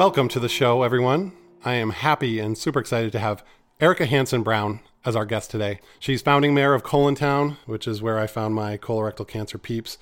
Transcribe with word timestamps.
Welcome 0.00 0.28
to 0.28 0.40
the 0.40 0.48
show, 0.48 0.82
everyone. 0.82 1.32
I 1.62 1.74
am 1.74 1.90
happy 1.90 2.38
and 2.38 2.56
super 2.56 2.78
excited 2.78 3.12
to 3.12 3.18
have 3.18 3.44
Erica 3.82 4.06
Hanson 4.06 4.42
Brown 4.42 4.80
as 5.04 5.14
our 5.14 5.26
guest 5.26 5.50
today. 5.50 5.78
She's 5.98 6.22
founding 6.22 6.54
mayor 6.54 6.72
of 6.72 6.82
Town, 6.82 7.58
which 7.66 7.86
is 7.86 8.00
where 8.00 8.18
I 8.18 8.26
found 8.26 8.54
my 8.54 8.78
colorectal 8.78 9.28
cancer 9.28 9.58
peeps. 9.58 9.98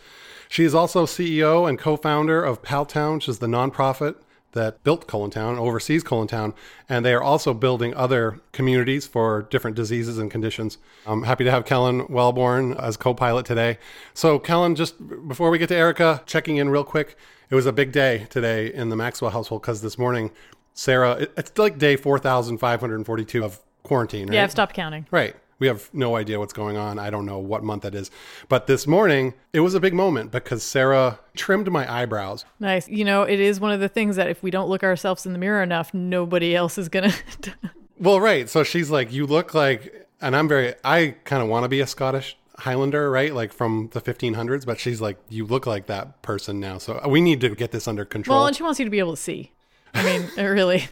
She 0.49 0.63
is 0.63 0.73
also 0.73 1.05
CEO 1.05 1.69
and 1.69 1.81
co 1.81 1.97
founder 1.97 2.45
of 2.45 2.63
Paltown, 2.63 3.15
which 3.17 3.29
is 3.29 3.41
the 3.41 3.49
nonprofit 3.49 4.15
that 4.53 4.83
built 4.83 5.07
Town, 5.09 5.59
oversees 5.59 6.03
Town, 6.03 6.55
and 6.89 7.05
they 7.05 7.13
are 7.13 7.23
also 7.23 7.53
building 7.55 7.95
other 7.95 8.41
communities 8.53 9.07
for 9.07 9.43
different 9.51 9.77
diseases 9.77 10.19
and 10.19 10.31
conditions. 10.31 10.79
I'm 11.07 11.25
happy 11.25 11.45
to 11.45 11.51
have 11.51 11.65
Kellen 11.65 12.07
Wellborn 12.09 12.75
as 12.75 12.97
co 12.97 13.15
pilot 13.15 13.47
today. 13.47 13.79
So, 14.15 14.39
Kellen, 14.39 14.75
just 14.75 14.97
before 15.29 15.51
we 15.51 15.59
get 15.59 15.69
to 15.69 15.77
Erica, 15.77 16.23
checking 16.27 16.57
in 16.57 16.69
real 16.69 16.85
quick. 16.85 17.17
It 17.51 17.55
was 17.55 17.65
a 17.65 17.73
big 17.73 17.93
day 17.93 18.27
today 18.29 18.73
in 18.73 18.91
the 18.91 18.97
Maxwell 18.97 19.31
household 19.31 19.63
because 19.63 19.81
this 19.81 19.97
morning, 19.97 20.31
Sarah, 20.75 21.27
it's 21.37 21.57
like 21.57 21.79
day 21.79 21.97
4,542 21.97 23.43
of 23.43 23.61
quarantine, 23.83 24.29
right? 24.29 24.35
Yeah, 24.35 24.45
I've 24.45 24.51
stopped 24.51 24.75
counting. 24.75 25.07
Right. 25.11 25.35
We 25.59 25.67
have 25.67 25.91
no 25.93 26.15
idea 26.17 26.39
what's 26.39 26.53
going 26.53 26.77
on. 26.77 26.99
I 26.99 27.11
don't 27.11 27.27
know 27.27 27.39
what 27.39 27.65
month 27.65 27.83
that 27.83 27.95
is. 27.95 28.11
But 28.49 28.67
this 28.69 28.87
morning, 28.87 29.35
it 29.53 29.61
was 29.61 29.75
a 29.75 29.81
big 29.81 29.93
moment 29.95 30.31
because 30.31 30.63
Sarah 30.63 31.19
trimmed 31.35 31.71
my 31.71 31.91
eyebrows. 31.93 32.45
Nice. 32.61 32.89
You 32.89 33.05
know, 33.05 33.23
it 33.23 33.41
is 33.41 33.59
one 33.59 33.73
of 33.73 33.81
the 33.81 33.89
things 33.89 34.17
that 34.17 34.29
if 34.29 34.43
we 34.43 34.51
don't 34.51 34.69
look 34.69 34.85
ourselves 34.85 35.27
in 35.27 35.33
the 35.33 35.39
mirror 35.39 35.63
enough, 35.63 35.93
nobody 35.93 36.55
else 36.55 36.79
is 36.79 36.89
going 36.89 37.13
to. 37.43 37.55
well, 37.99 38.21
right. 38.21 38.49
So 38.49 38.63
she's 38.63 38.91
like, 38.91 39.13
You 39.13 39.27
look 39.27 39.53
like, 39.53 40.07
and 40.21 40.37
I'm 40.37 40.49
very, 40.49 40.75
I 40.85 41.17
kind 41.25 41.43
of 41.43 41.49
want 41.49 41.65
to 41.65 41.69
be 41.69 41.81
a 41.81 41.87
Scottish 41.87 42.37
Highlander, 42.59 43.11
right? 43.11 43.35
Like 43.35 43.53
from 43.53 43.91
the 43.93 44.01
1500s, 44.01 44.67
but 44.67 44.79
she's 44.81 45.01
like, 45.01 45.17
you 45.29 45.45
look 45.47 45.67
like 45.67 45.87
that 45.87 46.23
person 46.23 46.61
now. 46.61 46.79
So 46.79 47.01
we 47.09 47.21
need 47.21 47.41
to 47.41 47.55
get 47.55 47.71
this 47.73 47.87
under 47.89 48.05
control. 48.05 48.39
Well, 48.39 48.47
and 48.47 48.57
she 48.57 48.63
wants 48.63 48.79
you 48.79 48.85
to 48.85 48.91
be 48.91 48.99
able 48.99 49.17
to 49.17 49.23
see. 49.23 49.53
I 49.95 50.05
mean, 50.05 50.29
it 50.37 50.43
really. 50.43 50.87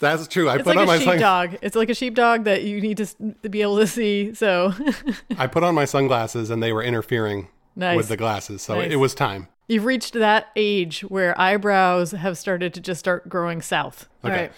That's 0.00 0.26
true. 0.26 0.48
I 0.48 0.56
it's 0.56 0.64
put 0.64 0.76
like 0.76 0.78
on 0.78 0.86
my 0.86 0.98
sheepdog. 0.98 1.56
It's 1.62 1.76
like 1.76 1.90
a 1.90 1.94
sheepdog 1.94 2.44
that 2.44 2.64
you 2.64 2.80
need 2.80 2.96
to, 2.96 3.06
to 3.42 3.48
be 3.48 3.62
able 3.62 3.78
to 3.78 3.86
see. 3.86 4.34
So 4.34 4.72
I 5.38 5.46
put 5.46 5.62
on 5.62 5.74
my 5.74 5.84
sunglasses 5.84 6.50
and 6.50 6.62
they 6.62 6.72
were 6.72 6.82
interfering 6.82 7.48
nice. 7.76 7.96
with 7.96 8.08
the 8.08 8.16
glasses. 8.16 8.62
So 8.62 8.76
nice. 8.76 8.90
it 8.90 8.96
was 8.96 9.14
time. 9.14 9.48
You've 9.68 9.84
reached 9.84 10.14
that 10.14 10.48
age 10.56 11.02
where 11.02 11.38
eyebrows 11.40 12.10
have 12.12 12.36
started 12.36 12.74
to 12.74 12.80
just 12.80 12.98
start 12.98 13.28
growing 13.28 13.62
south. 13.62 14.08
Okay. 14.24 14.34
Right. 14.34 14.52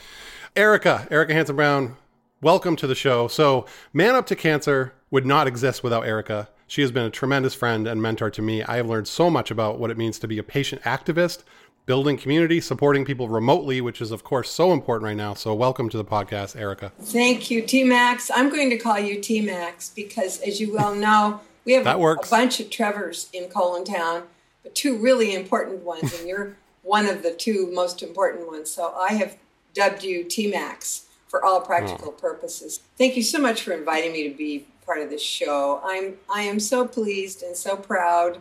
Erica, 0.57 1.07
Erica 1.11 1.35
Hanson 1.35 1.57
Brown, 1.57 1.97
welcome 2.41 2.77
to 2.77 2.87
the 2.87 2.95
show. 2.95 3.29
So, 3.29 3.67
Man 3.93 4.15
Up 4.15 4.27
to 4.27 4.37
Cancer 4.37 4.95
would 5.11 5.27
not 5.27 5.47
exist 5.47 5.83
without 5.83 6.07
Erica. 6.07 6.48
She 6.67 6.81
has 6.81 6.91
been 6.91 7.05
a 7.05 7.11
tremendous 7.11 7.53
friend 7.53 7.87
and 7.87 8.01
mentor 8.01 8.31
to 8.31 8.41
me. 8.41 8.63
I 8.63 8.77
have 8.77 8.89
learned 8.89 9.08
so 9.08 9.29
much 9.29 9.51
about 9.51 9.79
what 9.79 9.91
it 9.91 9.98
means 9.98 10.19
to 10.20 10.29
be 10.29 10.39
a 10.39 10.42
patient 10.42 10.81
activist, 10.83 11.42
building 11.87 12.17
community, 12.17 12.61
supporting 12.61 13.05
people 13.05 13.29
remotely, 13.29 13.81
which 13.81 14.01
is, 14.01 14.11
of 14.11 14.23
course, 14.23 14.51
so 14.51 14.73
important 14.73 15.05
right 15.05 15.17
now. 15.17 15.35
So, 15.35 15.55
welcome 15.55 15.89
to 15.91 15.97
the 15.97 16.05
podcast, 16.05 16.57
Erica. 16.57 16.93
Thank 17.01 17.51
you, 17.51 17.63
T 17.63 17.85
Max. 17.85 18.31
I'm 18.35 18.51
going 18.51 18.70
to 18.70 18.79
call 18.79 18.98
you 18.98 19.20
T 19.20 19.41
Max 19.41 19.91
because, 19.91 20.41
as 20.41 20.61
you 20.61 20.73
well 20.73 20.95
know, 20.95 21.41
we 21.65 21.73
have 21.73 21.85
that 21.85 22.01
works. 22.01 22.29
a 22.29 22.31
bunch 22.31 22.61
of 22.61 22.70
Trevors 22.70 23.29
in 23.33 23.48
Town, 23.51 24.25
but 24.63 24.75
two 24.75 24.97
really 24.97 25.35
important 25.35 25.83
ones, 25.83 26.19
and 26.19 26.29
you're 26.29 26.57
one 26.83 27.07
of 27.07 27.23
the 27.23 27.33
two 27.33 27.70
most 27.73 28.03
important 28.03 28.47
ones. 28.47 28.70
So, 28.70 28.95
I 28.95 29.14
have 29.14 29.37
dubbed 29.75 30.03
you 30.03 30.25
T 30.25 30.51
Max 30.51 31.07
for 31.27 31.45
all 31.45 31.61
practical 31.61 32.09
oh. 32.09 32.20
purposes. 32.20 32.81
Thank 32.99 33.17
you 33.17 33.23
so 33.23 33.39
much 33.39 33.63
for 33.63 33.73
inviting 33.73 34.13
me 34.13 34.29
to 34.29 34.37
be 34.37 34.67
part 34.85 35.01
of 35.01 35.11
this 35.11 35.23
show. 35.23 35.81
I'm 35.85 36.17
I 36.33 36.43
am 36.43 36.61
so 36.61 36.87
pleased 36.87 37.43
and 37.43 37.57
so 37.57 37.77
proud 37.77 38.39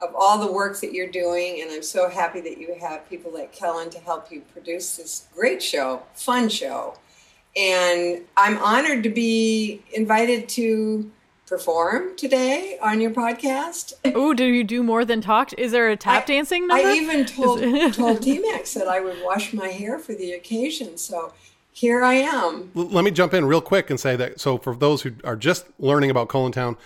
of 0.00 0.14
all 0.14 0.38
the 0.38 0.50
work 0.50 0.80
that 0.80 0.92
you're 0.92 1.10
doing, 1.10 1.60
and 1.60 1.70
I'm 1.70 1.82
so 1.82 2.08
happy 2.08 2.40
that 2.40 2.58
you 2.58 2.74
have 2.80 3.08
people 3.08 3.32
like 3.32 3.52
Kellen 3.52 3.90
to 3.90 3.98
help 3.98 4.32
you 4.32 4.42
produce 4.52 4.96
this 4.96 5.28
great 5.34 5.62
show, 5.62 6.02
fun 6.14 6.48
show. 6.48 6.94
And 7.56 8.22
I'm 8.36 8.58
honored 8.58 9.02
to 9.02 9.10
be 9.10 9.82
invited 9.92 10.48
to 10.50 11.10
perform 11.46 12.16
today 12.16 12.78
on 12.80 13.00
your 13.00 13.10
podcast. 13.10 13.94
Oh, 14.04 14.32
do 14.32 14.44
you 14.44 14.62
do 14.62 14.82
more 14.84 15.04
than 15.04 15.20
talk? 15.20 15.52
Is 15.54 15.72
there 15.72 15.90
a 15.90 15.96
tap 15.96 16.22
I, 16.22 16.26
dancing 16.26 16.68
number? 16.68 16.88
I 16.88 16.94
even 16.94 17.26
told 17.26 17.60
told 17.92 18.22
T-Max 18.22 18.72
that 18.74 18.86
I 18.86 19.00
would 19.00 19.16
wash 19.24 19.52
my 19.52 19.68
hair 19.68 19.98
for 19.98 20.14
the 20.14 20.32
occasion. 20.32 20.96
So 20.96 21.32
here 21.72 22.04
I 22.04 22.14
am. 22.14 22.70
Let 22.74 23.04
me 23.04 23.10
jump 23.10 23.34
in 23.34 23.44
real 23.44 23.60
quick 23.60 23.90
and 23.90 23.98
say 23.98 24.16
that. 24.16 24.40
So, 24.40 24.58
for 24.58 24.74
those 24.74 25.02
who 25.02 25.12
are 25.24 25.36
just 25.36 25.66
learning 25.78 26.10
about 26.10 26.28
Town, 26.28 26.76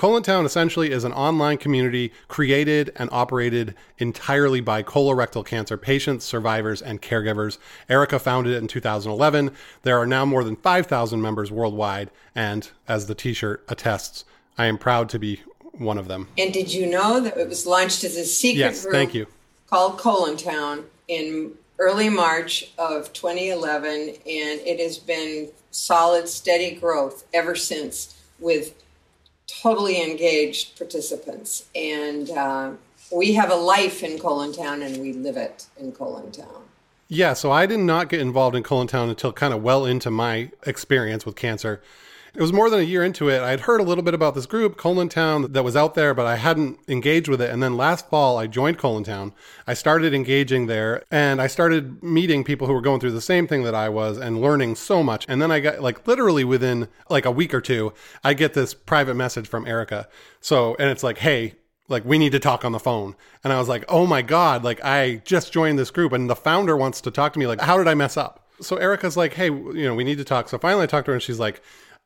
Town 0.00 0.46
essentially 0.46 0.92
is 0.92 1.04
an 1.04 1.12
online 1.12 1.58
community 1.58 2.10
created 2.26 2.90
and 2.96 3.10
operated 3.12 3.74
entirely 3.98 4.62
by 4.62 4.82
colorectal 4.82 5.44
cancer 5.44 5.76
patients, 5.76 6.24
survivors, 6.24 6.80
and 6.80 7.02
caregivers. 7.02 7.58
Erica 7.86 8.18
founded 8.18 8.54
it 8.54 8.56
in 8.56 8.66
2011. 8.66 9.50
There 9.82 9.98
are 9.98 10.06
now 10.06 10.24
more 10.24 10.42
than 10.42 10.56
5,000 10.56 11.20
members 11.20 11.52
worldwide, 11.52 12.10
and 12.34 12.70
as 12.88 13.08
the 13.08 13.14
t 13.14 13.34
shirt 13.34 13.62
attests, 13.68 14.24
I 14.56 14.64
am 14.66 14.78
proud 14.78 15.10
to 15.10 15.18
be 15.18 15.42
one 15.72 15.98
of 15.98 16.08
them. 16.08 16.28
And 16.38 16.50
did 16.50 16.72
you 16.72 16.86
know 16.86 17.20
that 17.20 17.36
it 17.36 17.46
was 17.46 17.66
launched 17.66 18.02
as 18.02 18.16
a 18.16 18.24
secret 18.24 18.58
yes, 18.58 18.82
group 18.82 18.94
thank 18.94 19.14
you. 19.14 19.26
called 19.68 19.98
Town 20.38 20.84
in 21.08 21.52
early 21.78 22.08
March 22.08 22.72
of 22.78 23.12
2011, 23.12 23.90
and 23.90 24.16
it 24.24 24.80
has 24.80 24.96
been 24.96 25.50
solid, 25.70 26.26
steady 26.26 26.70
growth 26.74 27.24
ever 27.34 27.54
since 27.54 28.16
with 28.38 28.74
totally 29.50 30.02
engaged 30.02 30.76
participants. 30.76 31.66
And 31.74 32.30
uh, 32.30 32.72
we 33.12 33.34
have 33.34 33.50
a 33.50 33.56
life 33.56 34.02
in 34.02 34.18
Town, 34.52 34.82
and 34.82 35.00
we 35.00 35.12
live 35.12 35.36
it 35.36 35.66
in 35.78 35.92
Town. 36.32 36.62
Yeah, 37.08 37.32
so 37.32 37.50
I 37.50 37.66
did 37.66 37.80
not 37.80 38.08
get 38.08 38.20
involved 38.20 38.54
in 38.54 38.62
Town 38.86 39.08
until 39.08 39.32
kind 39.32 39.52
of 39.52 39.62
well 39.62 39.84
into 39.84 40.10
my 40.10 40.50
experience 40.64 41.26
with 41.26 41.34
cancer. 41.34 41.82
It 42.34 42.40
was 42.40 42.52
more 42.52 42.70
than 42.70 42.80
a 42.80 42.84
year 42.84 43.02
into 43.02 43.28
it. 43.28 43.42
I'd 43.42 43.60
heard 43.60 43.80
a 43.80 43.84
little 43.84 44.04
bit 44.04 44.14
about 44.14 44.34
this 44.34 44.46
group, 44.46 44.78
Town, 44.78 45.52
that 45.52 45.64
was 45.64 45.74
out 45.74 45.94
there, 45.94 46.14
but 46.14 46.26
I 46.26 46.36
hadn't 46.36 46.78
engaged 46.86 47.28
with 47.28 47.42
it. 47.42 47.50
And 47.50 47.62
then 47.62 47.76
last 47.76 48.08
fall, 48.08 48.38
I 48.38 48.46
joined 48.46 48.78
Town. 48.78 49.32
I 49.66 49.74
started 49.74 50.14
engaging 50.14 50.66
there 50.66 51.02
and 51.10 51.42
I 51.42 51.48
started 51.48 52.02
meeting 52.02 52.44
people 52.44 52.66
who 52.66 52.72
were 52.72 52.80
going 52.80 53.00
through 53.00 53.12
the 53.12 53.20
same 53.20 53.46
thing 53.46 53.64
that 53.64 53.74
I 53.74 53.88
was 53.88 54.18
and 54.18 54.40
learning 54.40 54.76
so 54.76 55.02
much. 55.02 55.26
And 55.28 55.42
then 55.42 55.50
I 55.50 55.60
got 55.60 55.80
like 55.80 56.06
literally 56.06 56.44
within 56.44 56.88
like 57.08 57.24
a 57.24 57.30
week 57.30 57.52
or 57.52 57.60
two, 57.60 57.92
I 58.22 58.34
get 58.34 58.54
this 58.54 58.74
private 58.74 59.14
message 59.14 59.48
from 59.48 59.66
Erica. 59.66 60.08
So, 60.40 60.76
and 60.78 60.88
it's 60.88 61.02
like, 61.02 61.18
hey, 61.18 61.54
like 61.90 62.04
we 62.04 62.16
need 62.16 62.32
to 62.32 62.38
talk 62.38 62.64
on 62.64 62.72
the 62.72 62.78
phone 62.78 63.16
and 63.42 63.52
i 63.52 63.58
was 63.58 63.68
like 63.68 63.84
oh 63.88 64.06
my 64.06 64.22
god 64.22 64.64
like 64.64 64.82
i 64.84 65.20
just 65.24 65.52
joined 65.52 65.78
this 65.78 65.90
group 65.90 66.12
and 66.12 66.30
the 66.30 66.36
founder 66.36 66.76
wants 66.76 67.00
to 67.00 67.10
talk 67.10 67.32
to 67.32 67.38
me 67.38 67.46
like 67.46 67.60
how 67.60 67.76
did 67.76 67.88
i 67.88 67.94
mess 67.94 68.16
up 68.16 68.48
so 68.60 68.76
erica's 68.76 69.16
like 69.16 69.34
hey 69.34 69.46
you 69.46 69.84
know 69.84 69.94
we 69.94 70.04
need 70.04 70.16
to 70.16 70.24
talk 70.24 70.48
so 70.48 70.56
finally 70.56 70.84
i 70.84 70.86
talked 70.86 71.04
to 71.06 71.10
her 71.10 71.14
and 71.14 71.22
she's 71.22 71.40
like 71.40 71.60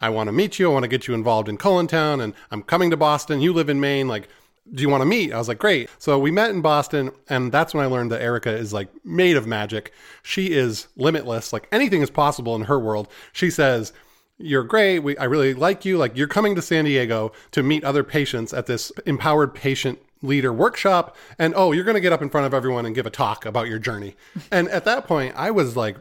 I 0.04 0.10
want 0.10 0.28
to 0.28 0.32
meet 0.32 0.58
you. 0.58 0.68
I 0.68 0.72
want 0.74 0.82
to 0.82 0.88
get 0.88 1.08
you 1.08 1.14
involved 1.14 1.48
in 1.48 1.56
Town, 1.56 2.20
and 2.20 2.34
I'm 2.50 2.62
coming 2.62 2.90
to 2.90 2.96
Boston. 2.96 3.40
You 3.40 3.54
live 3.54 3.70
in 3.70 3.80
Maine. 3.80 4.06
Like, 4.06 4.28
do 4.70 4.82
you 4.82 4.90
want 4.90 5.00
to 5.00 5.06
meet? 5.06 5.32
I 5.32 5.38
was 5.38 5.48
like, 5.48 5.58
great. 5.58 5.88
So 5.98 6.18
we 6.18 6.30
met 6.30 6.50
in 6.50 6.60
Boston, 6.60 7.10
and 7.30 7.50
that's 7.50 7.72
when 7.72 7.82
I 7.82 7.88
learned 7.88 8.12
that 8.12 8.20
Erica 8.20 8.54
is 8.54 8.70
like 8.70 8.90
made 9.02 9.34
of 9.34 9.46
magic. 9.46 9.94
She 10.22 10.52
is 10.52 10.88
limitless. 10.96 11.54
Like 11.54 11.68
anything 11.72 12.02
is 12.02 12.10
possible 12.10 12.54
in 12.54 12.64
her 12.64 12.78
world. 12.78 13.08
She 13.32 13.50
says, 13.50 13.94
you're 14.36 14.62
great. 14.62 14.98
We, 14.98 15.16
I 15.16 15.24
really 15.24 15.54
like 15.54 15.86
you. 15.86 15.96
Like 15.96 16.14
you're 16.18 16.28
coming 16.28 16.54
to 16.54 16.60
San 16.60 16.84
Diego 16.84 17.32
to 17.52 17.62
meet 17.62 17.82
other 17.82 18.04
patients 18.04 18.52
at 18.52 18.66
this 18.66 18.92
empowered 19.06 19.54
patient 19.54 19.98
leader 20.20 20.52
workshop. 20.52 21.16
And 21.38 21.54
oh, 21.56 21.72
you're 21.72 21.84
going 21.84 21.94
to 21.94 22.00
get 22.02 22.12
up 22.12 22.20
in 22.20 22.28
front 22.28 22.46
of 22.46 22.52
everyone 22.52 22.84
and 22.84 22.94
give 22.94 23.06
a 23.06 23.10
talk 23.10 23.46
about 23.46 23.68
your 23.68 23.78
journey. 23.78 24.16
and 24.50 24.68
at 24.68 24.84
that 24.84 25.06
point, 25.06 25.34
I 25.34 25.50
was 25.50 25.78
like 25.78 25.96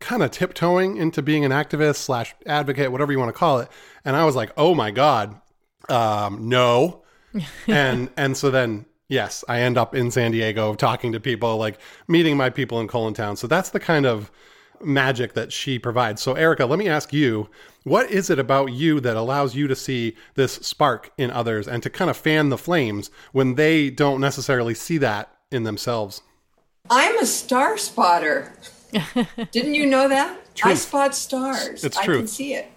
kind 0.00 0.22
of 0.22 0.30
tiptoeing 0.30 0.96
into 0.96 1.22
being 1.22 1.44
an 1.44 1.52
activist 1.52 1.96
slash 1.96 2.34
advocate, 2.46 2.92
whatever 2.92 3.12
you 3.12 3.18
want 3.18 3.30
to 3.30 3.38
call 3.38 3.60
it. 3.60 3.68
And 4.04 4.16
I 4.16 4.24
was 4.24 4.36
like, 4.36 4.52
oh 4.56 4.74
my 4.74 4.90
God, 4.90 5.40
um, 5.88 6.48
no. 6.48 7.02
and 7.66 8.10
and 8.16 8.36
so 8.36 8.50
then 8.50 8.86
yes, 9.08 9.44
I 9.48 9.60
end 9.60 9.78
up 9.78 9.94
in 9.94 10.10
San 10.10 10.32
Diego 10.32 10.74
talking 10.74 11.12
to 11.12 11.20
people, 11.20 11.56
like 11.56 11.78
meeting 12.06 12.36
my 12.36 12.50
people 12.50 12.80
in 12.80 13.14
Town. 13.14 13.36
So 13.36 13.46
that's 13.46 13.70
the 13.70 13.80
kind 13.80 14.06
of 14.06 14.30
magic 14.80 15.34
that 15.34 15.52
she 15.52 15.78
provides. 15.78 16.22
So, 16.22 16.34
Erica, 16.34 16.66
let 16.66 16.78
me 16.78 16.88
ask 16.88 17.12
you 17.12 17.48
what 17.84 18.10
is 18.10 18.28
it 18.28 18.38
about 18.38 18.72
you 18.72 19.00
that 19.00 19.16
allows 19.16 19.54
you 19.54 19.66
to 19.66 19.74
see 19.74 20.14
this 20.34 20.54
spark 20.54 21.10
in 21.16 21.30
others 21.30 21.66
and 21.66 21.82
to 21.82 21.90
kind 21.90 22.10
of 22.10 22.16
fan 22.16 22.50
the 22.50 22.58
flames 22.58 23.10
when 23.32 23.54
they 23.54 23.88
don't 23.90 24.20
necessarily 24.20 24.74
see 24.74 24.98
that 24.98 25.32
in 25.50 25.62
themselves? 25.64 26.22
I'm 26.90 27.18
a 27.18 27.26
star 27.26 27.78
spotter. 27.78 28.52
Didn't 29.50 29.74
you 29.74 29.86
know 29.86 30.08
that? 30.08 30.38
I 30.64 30.74
spot 30.74 31.14
stars. 31.14 31.84
It's 31.84 31.96
I 31.96 32.04
true. 32.04 32.18
can 32.18 32.26
see 32.26 32.54
it. 32.54 32.70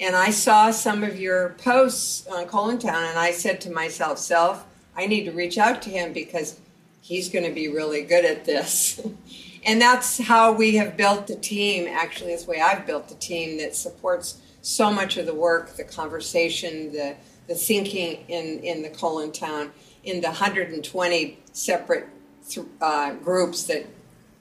And 0.00 0.14
I 0.14 0.30
saw 0.30 0.70
some 0.70 1.02
of 1.02 1.18
your 1.18 1.50
posts 1.58 2.26
on 2.28 2.46
Colon 2.46 2.78
Town, 2.78 3.04
and 3.04 3.18
I 3.18 3.32
said 3.32 3.60
to 3.62 3.70
myself, 3.70 4.18
Self, 4.18 4.64
I 4.96 5.06
need 5.06 5.24
to 5.24 5.32
reach 5.32 5.58
out 5.58 5.82
to 5.82 5.90
him 5.90 6.12
because 6.12 6.60
he's 7.00 7.28
going 7.28 7.44
to 7.44 7.52
be 7.52 7.68
really 7.68 8.02
good 8.02 8.24
at 8.24 8.44
this. 8.44 9.00
and 9.66 9.80
that's 9.80 10.18
how 10.18 10.52
we 10.52 10.76
have 10.76 10.96
built 10.96 11.26
the 11.26 11.36
team. 11.36 11.88
Actually, 11.88 12.30
that's 12.30 12.44
the 12.44 12.50
way 12.52 12.60
I've 12.60 12.86
built 12.86 13.08
the 13.08 13.14
team 13.16 13.58
that 13.58 13.74
supports 13.74 14.40
so 14.62 14.92
much 14.92 15.16
of 15.16 15.26
the 15.26 15.34
work, 15.34 15.70
the 15.76 15.84
conversation, 15.84 16.92
the, 16.92 17.16
the 17.46 17.54
thinking 17.54 18.24
in, 18.28 18.60
in 18.60 18.82
the 18.82 18.90
Town, 19.32 19.72
in 20.04 20.20
the 20.20 20.28
120 20.28 21.38
separate 21.52 22.06
uh, 22.80 23.14
groups 23.14 23.64
that 23.64 23.86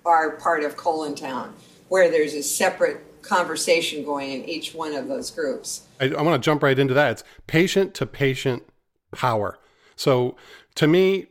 are 0.08 0.32
part 0.32 0.64
of 0.64 0.76
Town, 1.16 1.54
where 1.90 2.10
there's 2.10 2.34
a 2.34 2.42
separate 2.42 3.22
conversation 3.22 4.06
going 4.06 4.32
in 4.32 4.48
each 4.48 4.74
one 4.74 4.96
of 4.96 5.08
those 5.08 5.30
groups. 5.30 5.86
I, 6.00 6.06
I 6.06 6.22
want 6.22 6.42
to 6.42 6.46
jump 6.46 6.64
right 6.64 6.80
into 6.80 6.94
that. 6.94 7.12
It's 7.12 7.24
patient 7.46 7.94
to 7.96 8.06
patient 8.06 8.64
power. 9.12 9.60
So 9.98 10.38
to 10.76 10.88
me, 10.88 11.28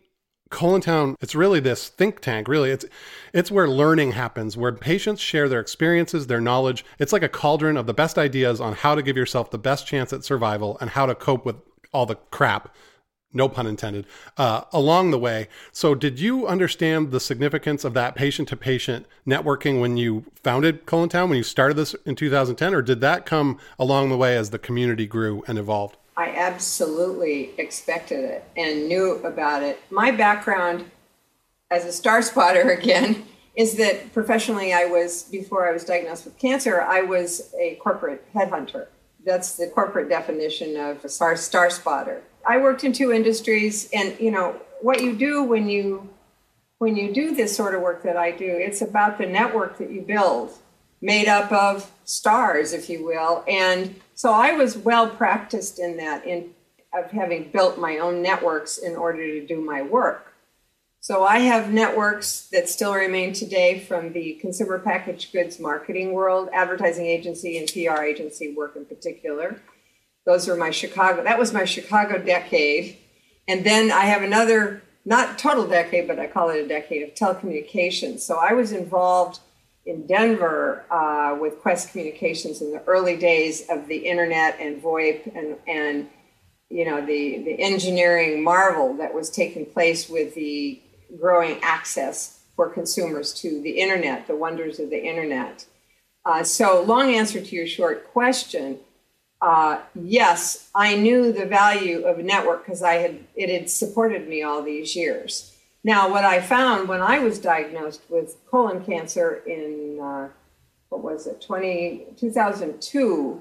Town, 0.50 1.16
it's 1.20 1.34
really 1.34 1.58
this 1.58 1.88
think 1.88 2.20
tank. 2.20 2.48
Really, 2.48 2.70
it's 2.70 2.84
it's 3.32 3.50
where 3.50 3.68
learning 3.68 4.12
happens, 4.12 4.56
where 4.56 4.72
patients 4.72 5.20
share 5.20 5.48
their 5.48 5.60
experiences, 5.60 6.26
their 6.26 6.40
knowledge. 6.40 6.84
It's 6.98 7.12
like 7.12 7.22
a 7.22 7.28
cauldron 7.28 7.76
of 7.76 7.86
the 7.86 7.94
best 7.94 8.16
ideas 8.16 8.60
on 8.60 8.74
how 8.74 8.94
to 8.94 9.02
give 9.02 9.16
yourself 9.16 9.50
the 9.50 9.58
best 9.58 9.86
chance 9.86 10.12
at 10.12 10.24
survival 10.24 10.78
and 10.80 10.90
how 10.90 11.06
to 11.06 11.14
cope 11.14 11.44
with 11.44 11.56
all 11.92 12.06
the 12.06 12.16
crap 12.30 12.74
no 13.36 13.48
pun 13.48 13.66
intended, 13.66 14.06
uh, 14.36 14.62
along 14.72 15.10
the 15.10 15.18
way. 15.18 15.48
So, 15.70 15.94
did 15.94 16.18
you 16.18 16.46
understand 16.46 17.10
the 17.10 17.20
significance 17.20 17.84
of 17.84 17.94
that 17.94 18.14
patient 18.14 18.48
to 18.48 18.56
patient 18.56 19.06
networking 19.26 19.80
when 19.80 19.96
you 19.96 20.24
founded 20.42 20.86
Town, 20.86 21.28
when 21.28 21.36
you 21.36 21.42
started 21.42 21.76
this 21.76 21.94
in 22.04 22.16
2010, 22.16 22.74
or 22.74 22.82
did 22.82 23.00
that 23.02 23.26
come 23.26 23.58
along 23.78 24.08
the 24.08 24.16
way 24.16 24.36
as 24.36 24.50
the 24.50 24.58
community 24.58 25.06
grew 25.06 25.44
and 25.46 25.58
evolved? 25.58 25.96
I 26.16 26.30
absolutely 26.30 27.50
expected 27.58 28.24
it 28.24 28.44
and 28.56 28.88
knew 28.88 29.20
about 29.24 29.62
it. 29.62 29.80
My 29.90 30.10
background 30.10 30.90
as 31.70 31.84
a 31.84 31.92
star 31.92 32.22
spotter, 32.22 32.70
again, 32.70 33.24
is 33.54 33.76
that 33.76 34.12
professionally, 34.12 34.72
I 34.72 34.84
was, 34.84 35.24
before 35.24 35.68
I 35.68 35.72
was 35.72 35.84
diagnosed 35.84 36.24
with 36.24 36.38
cancer, 36.38 36.80
I 36.80 37.02
was 37.02 37.54
a 37.58 37.76
corporate 37.76 38.32
headhunter. 38.34 38.86
That's 39.24 39.56
the 39.56 39.66
corporate 39.66 40.08
definition 40.08 40.76
of 40.76 41.04
a 41.04 41.08
star, 41.08 41.36
star 41.36 41.70
spotter. 41.70 42.22
I 42.46 42.58
worked 42.58 42.84
in 42.84 42.92
two 42.92 43.12
industries, 43.12 43.88
and 43.92 44.16
you 44.20 44.30
know 44.30 44.56
what 44.80 45.02
you 45.02 45.16
do 45.16 45.42
when 45.42 45.68
you 45.68 46.08
when 46.78 46.96
you 46.96 47.12
do 47.12 47.34
this 47.34 47.56
sort 47.56 47.74
of 47.74 47.80
work 47.80 48.02
that 48.04 48.16
I 48.16 48.30
do. 48.30 48.46
It's 48.46 48.82
about 48.82 49.18
the 49.18 49.26
network 49.26 49.78
that 49.78 49.90
you 49.90 50.02
build, 50.02 50.52
made 51.00 51.26
up 51.26 51.50
of 51.50 51.90
stars, 52.04 52.72
if 52.72 52.88
you 52.90 53.04
will. 53.04 53.42
And 53.48 53.96
so 54.14 54.32
I 54.32 54.52
was 54.52 54.76
well 54.76 55.08
practiced 55.08 55.78
in 55.78 55.96
that, 55.96 56.26
in 56.26 56.50
of 56.94 57.10
having 57.10 57.50
built 57.50 57.78
my 57.78 57.98
own 57.98 58.22
networks 58.22 58.78
in 58.78 58.94
order 58.94 59.26
to 59.26 59.46
do 59.46 59.60
my 59.60 59.82
work. 59.82 60.32
So 61.00 61.24
I 61.24 61.38
have 61.38 61.72
networks 61.72 62.48
that 62.52 62.68
still 62.68 62.94
remain 62.94 63.32
today 63.32 63.80
from 63.80 64.12
the 64.12 64.34
consumer 64.34 64.78
packaged 64.78 65.32
goods 65.32 65.58
marketing 65.60 66.12
world, 66.12 66.48
advertising 66.52 67.06
agency 67.06 67.58
and 67.58 67.68
PR 67.68 68.02
agency 68.02 68.54
work 68.54 68.76
in 68.76 68.84
particular 68.84 69.60
those 70.26 70.48
were 70.48 70.56
my 70.56 70.70
Chicago. 70.70 71.22
That 71.22 71.38
was 71.38 71.52
my 71.52 71.64
Chicago 71.64 72.18
decade. 72.18 72.98
And 73.48 73.64
then 73.64 73.92
I 73.92 74.02
have 74.06 74.22
another, 74.22 74.82
not 75.04 75.38
total 75.38 75.66
decade, 75.66 76.08
but 76.08 76.18
I 76.18 76.26
call 76.26 76.50
it 76.50 76.64
a 76.64 76.68
decade 76.68 77.04
of 77.04 77.14
telecommunications. 77.14 78.20
So 78.20 78.36
I 78.36 78.52
was 78.52 78.72
involved 78.72 79.38
in 79.86 80.04
Denver 80.06 80.84
uh, 80.90 81.38
with 81.40 81.62
Qwest 81.62 81.92
Communications 81.92 82.60
in 82.60 82.72
the 82.72 82.82
early 82.86 83.16
days 83.16 83.66
of 83.70 83.86
the 83.86 83.98
internet 83.98 84.58
and 84.60 84.82
VoIP 84.82 85.34
and, 85.36 85.56
and 85.68 86.08
you 86.68 86.84
know 86.84 87.00
the, 87.00 87.44
the 87.44 87.60
engineering 87.60 88.42
marvel 88.42 88.94
that 88.94 89.14
was 89.14 89.30
taking 89.30 89.64
place 89.64 90.08
with 90.08 90.34
the 90.34 90.82
growing 91.20 91.60
access 91.62 92.40
for 92.56 92.68
consumers 92.68 93.32
to 93.34 93.62
the 93.62 93.70
internet, 93.70 94.26
the 94.26 94.34
wonders 94.34 94.80
of 94.80 94.90
the 94.90 95.00
internet. 95.00 95.64
Uh, 96.24 96.42
so, 96.42 96.82
long 96.82 97.14
answer 97.14 97.40
to 97.40 97.54
your 97.54 97.68
short 97.68 98.12
question 98.12 98.80
uh, 99.40 99.80
yes, 99.94 100.70
I 100.74 100.96
knew 100.96 101.32
the 101.32 101.46
value 101.46 102.04
of 102.04 102.18
a 102.18 102.22
network 102.22 102.64
because 102.64 102.82
I 102.82 102.94
had 102.94 103.18
it 103.34 103.50
had 103.50 103.68
supported 103.70 104.28
me 104.28 104.42
all 104.42 104.62
these 104.62 104.96
years. 104.96 105.54
Now, 105.84 106.10
what 106.10 106.24
I 106.24 106.40
found 106.40 106.88
when 106.88 107.00
I 107.00 107.20
was 107.20 107.38
diagnosed 107.38 108.02
with 108.08 108.36
colon 108.50 108.84
cancer 108.84 109.42
in 109.46 110.00
uh, 110.02 110.28
what 110.88 111.02
was 111.02 111.26
it, 111.26 111.40
20, 111.40 112.06
2002, 112.16 113.40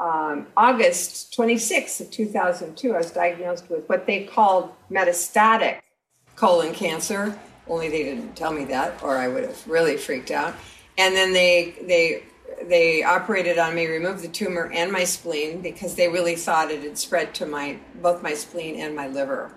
um, 0.00 0.46
August 0.56 1.34
26th 1.36 2.00
of 2.00 2.10
2002, 2.10 2.94
I 2.94 2.98
was 2.98 3.10
diagnosed 3.12 3.70
with 3.70 3.88
what 3.88 4.06
they 4.06 4.24
called 4.24 4.72
metastatic 4.90 5.80
colon 6.36 6.74
cancer. 6.74 7.38
Only 7.68 7.88
they 7.88 8.02
didn't 8.02 8.36
tell 8.36 8.52
me 8.52 8.64
that, 8.66 9.02
or 9.02 9.16
I 9.16 9.28
would 9.28 9.44
have 9.44 9.66
really 9.66 9.96
freaked 9.96 10.30
out. 10.30 10.54
And 10.98 11.14
then 11.14 11.32
they 11.32 11.74
they 11.86 12.24
they 12.62 13.02
operated 13.02 13.58
on 13.58 13.74
me, 13.74 13.86
removed 13.86 14.22
the 14.22 14.28
tumor 14.28 14.70
and 14.72 14.92
my 14.92 15.04
spleen 15.04 15.60
because 15.60 15.94
they 15.94 16.08
really 16.08 16.36
thought 16.36 16.70
it 16.70 16.82
had 16.82 16.98
spread 16.98 17.34
to 17.36 17.46
my 17.46 17.78
both 18.00 18.22
my 18.22 18.34
spleen 18.34 18.78
and 18.80 18.94
my 18.94 19.08
liver. 19.08 19.52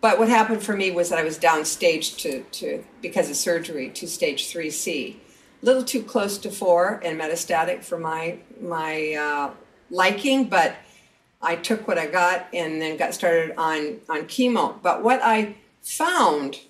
But 0.00 0.18
what 0.18 0.28
happened 0.28 0.62
for 0.62 0.74
me 0.74 0.90
was 0.90 1.10
that 1.10 1.18
I 1.18 1.24
was 1.24 1.38
downstage 1.38 2.18
to, 2.18 2.42
to 2.42 2.84
because 3.02 3.28
of 3.28 3.36
surgery 3.36 3.90
to 3.90 4.08
stage 4.08 4.50
3C. 4.52 5.16
A 5.16 5.66
little 5.66 5.84
too 5.84 6.02
close 6.02 6.38
to 6.38 6.50
four 6.50 7.00
and 7.04 7.20
metastatic 7.20 7.84
for 7.84 7.98
my 7.98 8.38
my 8.60 9.12
uh, 9.12 9.50
liking, 9.90 10.44
but 10.44 10.76
I 11.42 11.56
took 11.56 11.86
what 11.86 11.98
I 11.98 12.06
got 12.06 12.48
and 12.54 12.80
then 12.80 12.96
got 12.96 13.14
started 13.14 13.54
on 13.58 14.00
on 14.08 14.22
chemo. 14.22 14.80
But 14.80 15.02
what 15.02 15.20
I 15.22 15.56
found 15.82 16.60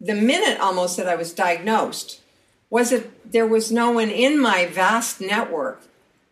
the 0.00 0.14
minute 0.14 0.60
almost 0.60 0.96
that 0.98 1.08
I 1.08 1.14
was 1.14 1.32
diagnosed 1.32 2.20
was 2.74 2.90
that 2.90 3.30
there 3.30 3.46
was 3.46 3.70
no 3.70 3.92
one 3.92 4.10
in 4.10 4.36
my 4.36 4.66
vast 4.66 5.20
network 5.20 5.80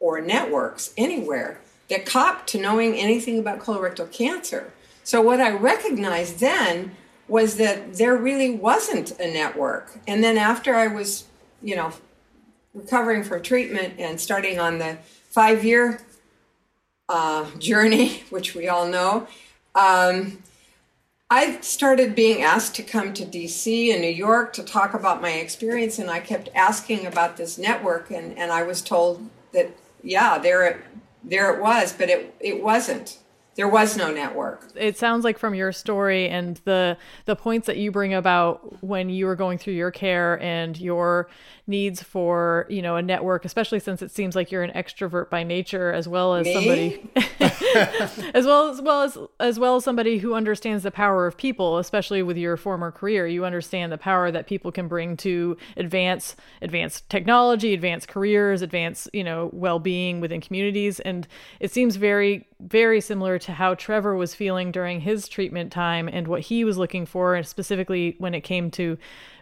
or 0.01 0.21
networks 0.21 0.93
anywhere 0.97 1.61
that 1.89 2.05
copped 2.05 2.49
to 2.49 2.61
knowing 2.61 2.97
anything 2.97 3.39
about 3.39 3.61
colorectal 3.61 4.11
cancer. 4.11 4.73
So 5.05 5.23
what 5.23 5.41
I 5.41 5.53
recognized 5.53 6.41
then 6.41 6.97
was 7.29 7.59
that 7.59 7.95
there 7.95 8.17
really 8.17 8.51
wasn't 8.51 9.13
a 9.21 9.33
network. 9.33 9.93
And 10.09 10.25
then 10.25 10.37
after 10.37 10.75
I 10.75 10.89
was, 10.89 11.27
you 11.63 11.77
know, 11.77 11.93
recovering 12.75 13.23
from 13.23 13.41
treatment 13.41 13.95
and 14.01 14.21
starting 14.21 14.59
on 14.59 14.79
the 14.79 14.99
five 15.31 15.65
year 15.65 16.01
uh, 17.09 17.49
journey, 17.61 18.25
which 18.31 18.57
we 18.57 18.67
all 18.67 18.89
know, 18.89 19.29
um, 19.77 20.43
I 21.35 21.63
started 21.63 22.15
being 22.15 22.43
asked 22.43 22.75
to 22.75 22.83
come 22.83 23.15
to 23.15 23.25
DC 23.25 23.91
and 23.91 24.03
New 24.03 24.09
York 24.09 24.53
to 24.53 24.63
talk 24.63 24.93
about 24.93 25.23
my 25.23 25.31
experience, 25.31 25.99
and 25.99 26.11
I 26.11 26.21
kept 26.21 26.51
asking 26.55 27.07
about 27.07 27.39
this 27.39 27.57
network, 27.57 28.11
and, 28.11 28.37
and 28.37 28.53
I 28.53 28.65
was 28.65 28.83
told 28.83 29.31
that, 29.55 29.75
yeah, 30.03 30.37
there 30.37 30.67
it, 30.67 30.77
there 31.25 31.51
it 31.55 31.63
was, 31.63 31.95
but 31.95 32.11
it, 32.11 32.35
it 32.39 32.63
wasn't 32.63 33.17
there 33.55 33.69
was 33.69 33.97
no 33.97 34.13
network. 34.13 34.71
It 34.75 34.97
sounds 34.97 35.25
like 35.25 35.39
from 35.39 35.55
your 35.55 35.73
story 35.73 36.29
and 36.29 36.59
the 36.65 36.97
the 37.27 37.37
points 37.37 37.67
that 37.67 37.77
you 37.77 37.91
bring 37.91 38.15
about 38.15 38.83
when 38.83 39.11
you 39.11 39.27
were 39.27 39.37
going 39.37 39.59
through 39.59 39.75
your 39.75 39.91
care 39.91 40.41
and 40.41 40.79
your 40.79 41.29
needs 41.67 42.03
for, 42.03 42.67
you 42.69 42.83
know, 42.83 42.97
a 42.97 43.03
network, 43.03 43.45
especially 43.45 43.79
since 43.79 44.03
it 44.03 44.11
seems 44.11 44.35
like 44.35 44.51
you're 44.51 44.63
an 44.63 44.73
extrovert 44.73 45.31
by 45.31 45.43
nature 45.43 45.93
as 45.93 46.09
well 46.09 46.35
as 46.35 46.47
Me? 46.47 46.55
somebody 46.55 47.11
as 48.35 48.47
well 48.47 48.71
as 48.71 48.81
well 48.81 49.03
as 49.03 49.19
as 49.39 49.59
well 49.59 49.77
as 49.77 49.85
somebody 49.85 50.19
who 50.19 50.35
understands 50.35 50.83
the 50.83 50.91
power 50.91 51.27
of 51.27 51.37
people, 51.37 51.79
especially 51.79 52.23
with 52.23 52.39
your 52.39 52.57
former 52.57 52.91
career. 52.91 53.27
You 53.27 53.45
understand 53.45 53.93
the 53.93 53.99
power 53.99 54.31
that 54.31 54.47
people 54.47 54.73
can 54.73 54.89
bring 54.89 55.17
to 55.19 55.57
advance 55.77 56.37
advance 56.63 57.03
technology, 57.09 57.75
advance 57.75 58.07
careers, 58.07 58.63
advance, 58.63 59.09
you 59.13 59.25
know, 59.25 59.51
well-being 59.53 60.21
within 60.21 60.41
communities 60.41 61.01
and 61.01 61.29
it 61.61 61.71
seems 61.71 61.97
very 61.97 62.47
very 62.65 63.01
similar 63.01 63.39
to 63.41 63.53
how 63.53 63.75
Trevor 63.75 64.15
was 64.15 64.35
feeling 64.35 64.71
during 64.71 65.01
his 65.01 65.29
treatment 65.29 65.73
time 65.73 66.09
and 66.09 66.29
what 66.29 66.43
he 66.43 66.65
was 66.65 66.79
looking 66.79 67.07
for, 67.07 67.35
and 67.35 67.47
specifically 67.47 68.15
when 68.19 68.35
it 68.35 68.43
came 68.43 68.71
to 68.73 68.97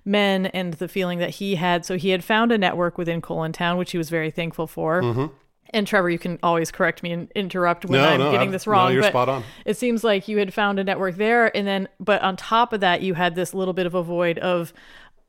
men 0.04 0.46
and 0.46 0.74
the 0.74 0.88
feeling 0.88 1.18
that 1.18 1.30
he 1.30 1.56
had. 1.56 1.84
So 1.84 1.96
he 1.96 2.10
had 2.10 2.24
found 2.24 2.50
a 2.52 2.58
network 2.58 2.96
within 2.98 3.20
Town, 3.20 3.76
which 3.76 3.92
he 3.92 3.98
was 3.98 4.08
very 4.10 4.30
thankful 4.30 4.66
for. 4.66 5.02
Mm-hmm. 5.02 5.26
And 5.72 5.86
Trevor, 5.86 6.10
you 6.10 6.18
can 6.18 6.38
always 6.42 6.70
correct 6.72 7.02
me 7.02 7.12
and 7.12 7.30
interrupt 7.36 7.84
when 7.84 8.00
No, 8.00 8.08
I'm 8.08 8.18
no, 8.18 8.30
getting 8.32 8.48
I've- 8.48 8.52
this 8.52 8.66
wrong. 8.66 8.86
no, 8.88 8.92
you're 8.92 9.02
but 9.02 9.10
spot 9.10 9.28
on. 9.28 9.44
It 9.64 9.76
seems 9.76 10.02
like 10.02 10.26
you 10.26 10.38
had 10.38 10.52
found 10.52 10.78
a 10.80 10.84
network 10.84 11.16
there, 11.16 11.54
and 11.56 11.66
then, 11.66 11.88
but 12.00 12.20
on 12.22 12.36
top 12.36 12.72
of 12.72 12.80
that, 12.80 13.02
you 13.02 13.14
had 13.14 13.34
this 13.36 13.54
little 13.54 13.74
bit 13.74 13.86
of 13.86 13.94
a 13.94 14.02
void 14.02 14.38
of 14.38 14.72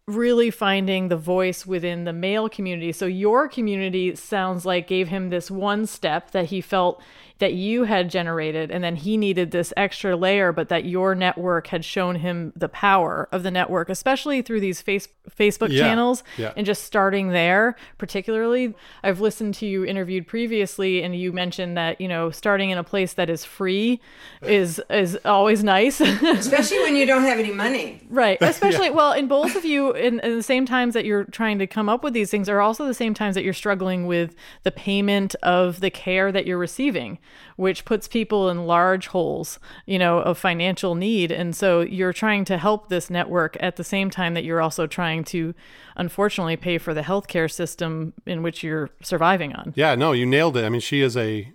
really 0.07 0.49
finding 0.49 1.09
the 1.09 1.15
voice 1.17 1.65
within 1.65 2.05
the 2.05 2.11
male 2.11 2.49
community. 2.49 2.91
So 2.91 3.05
your 3.05 3.47
community 3.47 4.15
sounds 4.15 4.65
like 4.65 4.87
gave 4.87 5.09
him 5.09 5.29
this 5.29 5.51
one 5.51 5.85
step 5.85 6.31
that 6.31 6.45
he 6.45 6.59
felt 6.59 7.01
that 7.41 7.53
you 7.53 7.83
had 7.83 8.09
generated 8.09 8.71
and 8.71 8.83
then 8.83 8.95
he 8.95 9.17
needed 9.17 9.51
this 9.51 9.73
extra 9.75 10.15
layer 10.15 10.51
but 10.51 10.69
that 10.69 10.85
your 10.85 11.13
network 11.13 11.67
had 11.67 11.83
shown 11.83 12.15
him 12.15 12.53
the 12.55 12.69
power 12.69 13.27
of 13.31 13.43
the 13.43 13.51
network 13.51 13.89
especially 13.89 14.41
through 14.41 14.59
these 14.59 14.81
face, 14.81 15.07
facebook 15.29 15.69
Yeah, 15.69 15.81
channels 15.83 16.23
yeah. 16.37 16.53
and 16.55 16.65
just 16.65 16.83
starting 16.85 17.29
there 17.29 17.75
particularly 17.97 18.73
i've 19.03 19.19
listened 19.19 19.53
to 19.55 19.65
you 19.65 19.83
interviewed 19.83 20.25
previously 20.25 21.03
and 21.03 21.15
you 21.15 21.31
mentioned 21.33 21.75
that 21.77 21.99
you 21.99 22.07
know 22.07 22.31
starting 22.31 22.69
in 22.69 22.77
a 22.77 22.83
place 22.83 23.13
that 23.13 23.29
is 23.29 23.43
free 23.43 23.99
is 24.41 24.81
is 24.89 25.17
always 25.25 25.63
nice 25.63 25.99
Especially 26.23 26.79
when 26.79 26.95
you 26.95 27.05
don't 27.05 27.23
have 27.23 27.39
any 27.39 27.51
money. 27.51 28.01
Right. 28.09 28.37
Especially, 28.41 28.89
well, 28.89 29.13
in 29.13 29.27
both 29.27 29.55
of 29.55 29.65
you, 29.65 29.91
in, 29.91 30.19
in 30.19 30.35
the 30.35 30.43
same 30.43 30.65
times 30.65 30.93
that 30.93 31.05
you're 31.05 31.25
trying 31.25 31.59
to 31.59 31.67
come 31.67 31.89
up 31.89 32.03
with 32.03 32.13
these 32.13 32.29
things, 32.29 32.47
are 32.49 32.61
also 32.61 32.85
the 32.85 32.93
same 32.93 33.13
times 33.13 33.35
that 33.35 33.43
you're 33.43 33.53
struggling 33.53 34.07
with 34.07 34.35
the 34.63 34.71
payment 34.71 35.35
of 35.43 35.79
the 35.79 35.89
care 35.89 36.31
that 36.31 36.45
you're 36.45 36.57
receiving, 36.57 37.17
which 37.55 37.85
puts 37.85 38.07
people 38.07 38.49
in 38.49 38.65
large 38.65 39.07
holes, 39.07 39.59
you 39.85 39.99
know, 39.99 40.19
of 40.19 40.37
financial 40.37 40.95
need. 40.95 41.31
And 41.31 41.55
so 41.55 41.81
you're 41.81 42.13
trying 42.13 42.45
to 42.45 42.57
help 42.57 42.89
this 42.89 43.09
network 43.09 43.57
at 43.59 43.75
the 43.75 43.83
same 43.83 44.09
time 44.09 44.33
that 44.33 44.43
you're 44.43 44.61
also 44.61 44.87
trying 44.87 45.23
to, 45.25 45.53
unfortunately, 45.95 46.57
pay 46.57 46.77
for 46.77 46.93
the 46.93 47.01
healthcare 47.01 47.51
system 47.51 48.13
in 48.25 48.43
which 48.43 48.63
you're 48.63 48.89
surviving 49.01 49.53
on. 49.53 49.73
Yeah, 49.75 49.95
no, 49.95 50.11
you 50.11 50.25
nailed 50.25 50.57
it. 50.57 50.65
I 50.65 50.69
mean, 50.69 50.81
she 50.81 51.01
is 51.01 51.15
a 51.17 51.51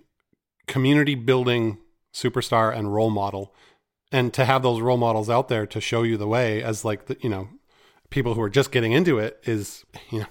community 0.67 1.15
building 1.15 1.79
superstar 2.13 2.75
and 2.75 2.93
role 2.93 3.09
model. 3.09 3.53
And 4.11 4.33
to 4.33 4.45
have 4.45 4.63
those 4.63 4.81
role 4.81 4.97
models 4.97 5.29
out 5.29 5.49
there 5.49 5.65
to 5.67 5.81
show 5.81 6.03
you 6.03 6.17
the 6.17 6.27
way 6.27 6.63
as 6.63 6.85
like 6.85 7.07
the, 7.07 7.17
you 7.21 7.29
know, 7.29 7.49
people 8.09 8.33
who 8.35 8.41
are 8.41 8.49
just 8.49 8.71
getting 8.71 8.93
into 8.93 9.19
it 9.19 9.39
is, 9.43 9.85
you 10.09 10.19
know, 10.19 10.27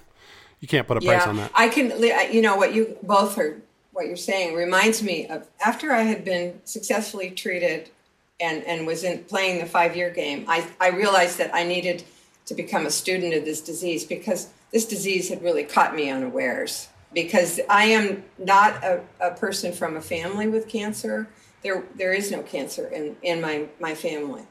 you 0.59 0.67
can't 0.67 0.87
put 0.87 0.97
a 0.97 1.01
price 1.01 1.27
on 1.27 1.37
that. 1.37 1.51
I 1.53 1.69
can, 1.69 1.91
you 2.33 2.41
know, 2.41 2.55
what 2.55 2.73
you 2.73 2.97
both 3.03 3.37
are, 3.37 3.61
what 3.97 4.05
you're 4.05 4.15
saying 4.15 4.53
reminds 4.53 5.01
me 5.01 5.25
of 5.25 5.47
after 5.65 5.91
I 5.91 6.03
had 6.03 6.23
been 6.23 6.61
successfully 6.65 7.31
treated 7.31 7.89
and, 8.39 8.63
and 8.65 8.85
was 8.85 9.03
in 9.03 9.23
playing 9.23 9.57
the 9.57 9.65
five 9.65 9.95
year 9.95 10.11
game, 10.11 10.45
I, 10.47 10.67
I 10.79 10.89
realized 10.89 11.39
that 11.39 11.49
I 11.51 11.63
needed 11.63 12.03
to 12.45 12.53
become 12.53 12.85
a 12.85 12.91
student 12.91 13.33
of 13.33 13.43
this 13.43 13.59
disease 13.59 14.05
because 14.05 14.49
this 14.71 14.85
disease 14.85 15.29
had 15.29 15.41
really 15.41 15.63
caught 15.63 15.95
me 15.95 16.11
unawares. 16.11 16.89
Because 17.11 17.59
I 17.67 17.85
am 17.85 18.23
not 18.37 18.83
a, 18.83 19.01
a 19.19 19.31
person 19.31 19.73
from 19.73 19.97
a 19.97 20.01
family 20.01 20.47
with 20.47 20.69
cancer. 20.69 21.27
There, 21.63 21.83
there 21.95 22.13
is 22.13 22.29
no 22.29 22.43
cancer 22.43 22.87
in, 22.89 23.15
in 23.23 23.41
my, 23.41 23.65
my 23.79 23.95
family. 23.95 24.43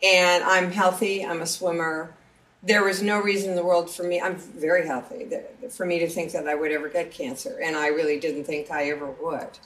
And 0.00 0.44
I'm 0.44 0.70
healthy, 0.70 1.26
I'm 1.26 1.42
a 1.42 1.46
swimmer 1.46 2.14
there 2.62 2.84
was 2.84 3.02
no 3.02 3.20
reason 3.20 3.50
in 3.50 3.56
the 3.56 3.64
world 3.64 3.90
for 3.90 4.04
me 4.04 4.20
i'm 4.20 4.36
very 4.36 4.86
healthy 4.86 5.28
for 5.70 5.84
me 5.84 5.98
to 5.98 6.08
think 6.08 6.32
that 6.32 6.46
i 6.46 6.54
would 6.54 6.72
ever 6.72 6.88
get 6.88 7.10
cancer 7.10 7.58
and 7.62 7.76
i 7.76 7.88
really 7.88 8.18
didn't 8.18 8.44
think 8.44 8.70
i 8.70 8.84
ever 8.84 9.10
would. 9.10 9.58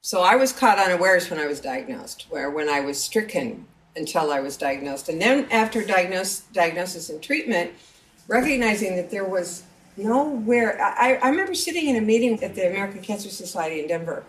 So 0.00 0.22
i 0.22 0.36
was 0.36 0.52
caught 0.52 0.78
unawares 0.78 1.28
when 1.28 1.40
i 1.40 1.46
was 1.46 1.60
diagnosed 1.60 2.26
where 2.30 2.50
when 2.50 2.68
i 2.68 2.80
was 2.80 3.02
stricken 3.02 3.66
until 3.96 4.30
i 4.30 4.40
was 4.40 4.56
diagnosed. 4.56 5.08
And 5.08 5.20
then 5.20 5.48
after 5.50 5.84
diagnose, 5.84 6.40
diagnosis 6.52 7.10
and 7.10 7.22
treatment 7.22 7.72
recognizing 8.28 8.94
that 8.96 9.10
there 9.10 9.24
was 9.24 9.64
nowhere 9.96 10.80
I, 10.80 11.14
I 11.14 11.28
remember 11.30 11.54
sitting 11.54 11.88
in 11.88 11.96
a 11.96 12.00
meeting 12.00 12.40
at 12.44 12.54
the 12.54 12.68
american 12.68 13.02
cancer 13.02 13.30
society 13.30 13.80
in 13.80 13.88
denver 13.88 14.24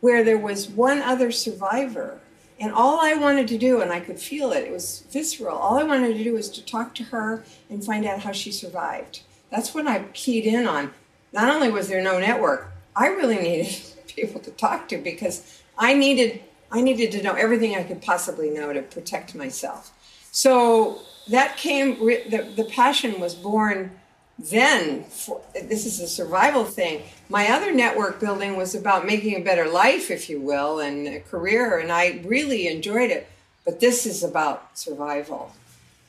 where 0.00 0.22
there 0.22 0.38
was 0.38 0.68
one 0.68 1.00
other 1.00 1.32
survivor 1.32 2.20
and 2.60 2.72
all 2.72 3.00
I 3.00 3.14
wanted 3.14 3.46
to 3.48 3.58
do, 3.58 3.80
and 3.80 3.92
I 3.92 4.00
could 4.00 4.18
feel 4.18 4.52
it, 4.52 4.64
it 4.64 4.72
was 4.72 5.04
visceral. 5.10 5.56
All 5.56 5.78
I 5.78 5.84
wanted 5.84 6.16
to 6.16 6.24
do 6.24 6.34
was 6.34 6.50
to 6.50 6.64
talk 6.64 6.94
to 6.96 7.04
her 7.04 7.44
and 7.70 7.84
find 7.84 8.04
out 8.04 8.20
how 8.20 8.32
she 8.32 8.50
survived. 8.50 9.22
That's 9.50 9.74
when 9.74 9.86
I 9.86 10.04
keyed 10.12 10.44
in 10.44 10.66
on. 10.66 10.92
Not 11.32 11.54
only 11.54 11.70
was 11.70 11.88
there 11.88 12.02
no 12.02 12.18
network, 12.18 12.72
I 12.96 13.08
really 13.08 13.36
needed 13.40 13.76
people 14.08 14.40
to 14.40 14.50
talk 14.50 14.88
to 14.88 14.98
because 14.98 15.62
I 15.78 15.94
needed 15.94 16.42
I 16.70 16.82
needed 16.82 17.12
to 17.12 17.22
know 17.22 17.32
everything 17.32 17.76
I 17.76 17.82
could 17.82 18.02
possibly 18.02 18.50
know 18.50 18.74
to 18.74 18.82
protect 18.82 19.34
myself. 19.34 19.90
So 20.32 21.00
that 21.28 21.56
came. 21.56 21.98
The, 21.98 22.52
the 22.56 22.64
passion 22.64 23.20
was 23.20 23.34
born 23.34 23.98
then 24.38 25.02
for, 25.04 25.40
this 25.64 25.84
is 25.84 26.00
a 26.00 26.06
survival 26.06 26.64
thing 26.64 27.02
my 27.28 27.48
other 27.50 27.72
network 27.72 28.20
building 28.20 28.56
was 28.56 28.74
about 28.74 29.04
making 29.04 29.36
a 29.36 29.40
better 29.40 29.68
life 29.68 30.10
if 30.10 30.30
you 30.30 30.40
will 30.40 30.78
and 30.80 31.06
a 31.08 31.20
career 31.20 31.78
and 31.78 31.90
i 31.90 32.20
really 32.24 32.68
enjoyed 32.68 33.10
it 33.10 33.28
but 33.64 33.80
this 33.80 34.06
is 34.06 34.22
about 34.22 34.78
survival 34.78 35.52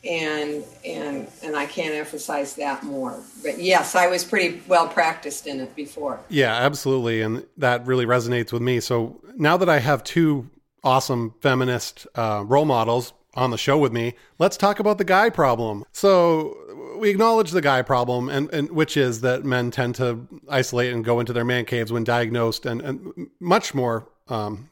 and 0.08 0.64
and 0.86 1.28
and 1.44 1.56
i 1.58 1.66
can't 1.66 1.94
emphasize 1.94 2.54
that 2.54 2.84
more 2.84 3.20
but 3.44 3.60
yes 3.60 3.96
i 3.96 4.08
was 4.08 4.24
pretty 4.24 4.62
well 4.68 4.88
practiced 4.88 5.46
in 5.48 5.60
it 5.60 5.76
before 5.76 6.20
Yeah, 6.30 6.54
absolutely. 6.54 7.22
And 7.22 7.46
that 7.58 7.86
really 7.86 8.06
resonates 8.06 8.54
with 8.54 8.62
me. 8.62 8.80
So 8.80 9.20
now 9.36 9.58
that 9.58 9.68
I 9.70 9.80
have 9.80 10.04
two 10.04 10.50
awesome 10.84 11.34
feminist 11.42 12.08
uh, 12.16 12.44
role 12.46 12.66
models 12.66 13.14
on 13.34 13.52
the 13.52 13.58
show 13.58 13.78
with 13.78 13.92
me, 13.92 14.14
let's 14.38 14.56
talk 14.58 14.80
about 14.80 14.98
the 14.98 15.04
guy 15.04 15.30
problem. 15.30 15.84
So 15.92 16.58
we 17.00 17.10
acknowledge 17.10 17.52
the 17.52 17.62
guy 17.62 17.82
problem, 17.82 18.30
and, 18.30 18.54
and 18.54 18.72
which 18.72 18.98
is 18.98 19.22
that 19.22 19.44
men 19.44 19.72
tend 19.72 19.96
to 19.96 20.28
isolate 20.48 20.94
and 20.94 21.04
go 21.04 21.20
into 21.20 21.34
their 21.34 21.46
man 21.46 21.66
caves 21.66 21.92
when 21.92 22.04
diagnosed, 22.04 22.66
and, 22.66 22.82
and 22.82 23.30
much 23.40 23.74
more. 23.74 24.08
Um, 24.28 24.70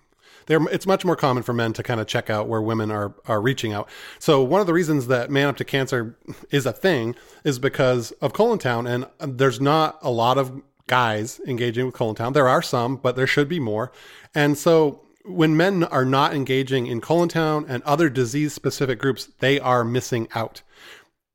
it's 0.50 0.88
much 0.88 1.04
more 1.04 1.18
common 1.18 1.44
for 1.44 1.52
men 1.52 1.74
to 1.74 1.84
kind 1.84 2.00
of 2.00 2.08
check 2.08 2.30
out 2.30 2.48
where 2.48 2.62
women 2.62 2.90
are 2.90 3.14
are 3.26 3.42
reaching 3.42 3.74
out. 3.74 3.90
So 4.18 4.42
one 4.42 4.62
of 4.62 4.68
the 4.68 4.74
reasons 4.74 5.08
that 5.08 5.30
Man 5.30 5.50
Up 5.50 5.58
to 5.58 5.66
Cancer 5.66 6.18
is 6.52 6.66
a 6.66 6.72
thing 6.72 7.16
is 7.44 7.60
because 7.60 8.12
of 8.22 8.32
Colon 8.32 8.58
Town, 8.58 8.88
and 8.88 9.08
there's 9.20 9.60
not 9.60 10.00
a 10.02 10.10
lot 10.10 10.38
of 10.38 10.62
guys 10.88 11.42
engaging 11.46 11.86
with 11.86 11.96
Colon 11.96 12.16
Town. 12.16 12.32
There 12.32 12.48
are 12.48 12.62
some, 12.62 12.96
but 12.96 13.18
there 13.18 13.28
should 13.28 13.50
be 13.50 13.60
more. 13.60 13.92
And 14.34 14.58
so 14.58 15.02
when 15.26 15.58
men 15.58 15.84
are 15.84 16.06
not 16.06 16.34
engaging 16.34 16.88
in 16.88 17.02
Colon 17.02 17.28
Town 17.28 17.66
and 17.68 17.84
other 17.84 18.10
disease 18.10 18.54
specific 18.54 19.00
groups, 19.00 19.30
they 19.40 19.60
are 19.60 19.84
missing 19.84 20.30
out. 20.34 20.62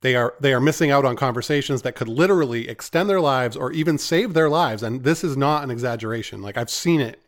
They 0.03 0.17
are 0.17 0.35
they 0.37 0.53
are 0.53 0.59
missing 0.59 0.91
out 0.91 1.05
on 1.05 1.15
conversations 1.15 1.81
that 1.81 1.95
could 1.95 2.09
literally 2.09 2.67
extend 2.67 3.09
their 3.09 3.21
lives 3.21 3.55
or 3.55 3.71
even 3.71 3.97
save 3.97 4.33
their 4.33 4.49
lives. 4.49 4.83
And 4.83 5.03
this 5.05 5.23
is 5.23 5.37
not 5.37 5.63
an 5.63 5.71
exaggeration. 5.71 6.41
Like 6.41 6.57
I've 6.57 6.69
seen 6.69 6.99
it. 6.99 7.21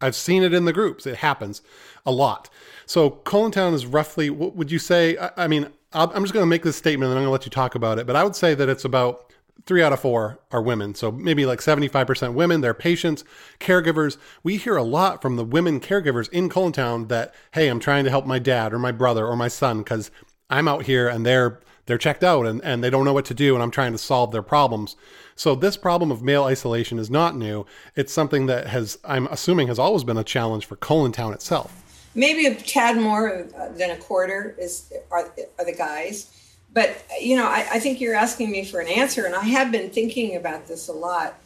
I've 0.00 0.16
seen 0.16 0.42
it 0.42 0.52
in 0.52 0.64
the 0.64 0.72
groups. 0.72 1.06
It 1.06 1.18
happens 1.18 1.62
a 2.04 2.10
lot. 2.10 2.50
So 2.86 3.10
Colon 3.10 3.52
Town 3.52 3.72
is 3.72 3.86
roughly. 3.86 4.30
What 4.30 4.56
would 4.56 4.72
you 4.72 4.80
say? 4.80 5.16
I, 5.16 5.30
I 5.36 5.46
mean, 5.46 5.68
I'll, 5.92 6.10
I'm 6.12 6.24
just 6.24 6.34
going 6.34 6.42
to 6.42 6.48
make 6.48 6.64
this 6.64 6.76
statement 6.76 7.08
and 7.10 7.18
I'm 7.18 7.24
going 7.24 7.28
to 7.28 7.32
let 7.32 7.46
you 7.46 7.50
talk 7.50 7.76
about 7.76 8.00
it. 8.00 8.06
But 8.06 8.16
I 8.16 8.24
would 8.24 8.34
say 8.34 8.52
that 8.52 8.68
it's 8.68 8.84
about 8.84 9.32
three 9.64 9.82
out 9.82 9.92
of 9.92 10.00
four 10.00 10.40
are 10.50 10.62
women. 10.62 10.96
So 10.96 11.12
maybe 11.12 11.46
like 11.46 11.60
75% 11.60 12.34
women, 12.34 12.62
they're 12.62 12.74
patients, 12.74 13.22
caregivers. 13.60 14.16
We 14.42 14.56
hear 14.56 14.76
a 14.76 14.82
lot 14.82 15.22
from 15.22 15.36
the 15.36 15.44
women 15.44 15.78
caregivers 15.78 16.28
in 16.30 16.48
Colon 16.48 16.72
Town 16.72 17.06
that, 17.08 17.32
hey, 17.52 17.68
I'm 17.68 17.78
trying 17.78 18.02
to 18.04 18.10
help 18.10 18.26
my 18.26 18.40
dad 18.40 18.72
or 18.72 18.80
my 18.80 18.90
brother 18.90 19.24
or 19.24 19.36
my 19.36 19.48
son 19.48 19.78
because 19.78 20.10
I'm 20.50 20.66
out 20.66 20.86
here 20.86 21.06
and 21.06 21.24
they're 21.24 21.60
they're 21.88 21.98
checked 21.98 22.22
out 22.22 22.46
and, 22.46 22.62
and 22.62 22.84
they 22.84 22.90
don't 22.90 23.04
know 23.04 23.12
what 23.12 23.24
to 23.24 23.34
do 23.34 23.54
and 23.54 23.62
I'm 23.62 23.72
trying 23.72 23.92
to 23.92 23.98
solve 23.98 24.30
their 24.30 24.42
problems. 24.42 24.94
So 25.34 25.56
this 25.56 25.76
problem 25.76 26.12
of 26.12 26.22
male 26.22 26.44
isolation 26.44 26.98
is 27.00 27.10
not 27.10 27.34
new. 27.36 27.66
It's 27.96 28.12
something 28.12 28.46
that 28.46 28.68
has 28.68 28.98
I'm 29.04 29.26
assuming 29.26 29.66
has 29.66 29.78
always 29.80 30.04
been 30.04 30.16
a 30.16 30.24
challenge 30.24 30.66
for 30.66 30.76
Colon 30.76 31.10
Town 31.12 31.32
itself. 31.32 31.72
maybe 32.14 32.46
a 32.46 32.54
tad 32.54 32.96
more 32.96 33.46
uh, 33.58 33.68
than 33.70 33.90
a 33.90 33.96
quarter 33.96 34.54
is 34.58 34.92
are, 35.10 35.32
are 35.58 35.64
the 35.64 35.74
guys 35.74 36.30
but 36.72 37.04
you 37.20 37.36
know 37.36 37.46
I, 37.46 37.66
I 37.74 37.78
think 37.80 38.00
you're 38.00 38.14
asking 38.14 38.50
me 38.50 38.64
for 38.64 38.80
an 38.80 38.88
answer 38.88 39.24
and 39.24 39.34
i 39.34 39.44
have 39.44 39.70
been 39.70 39.90
thinking 39.90 40.36
about 40.36 40.66
this 40.66 40.88
a 40.88 40.92
lot 40.92 41.38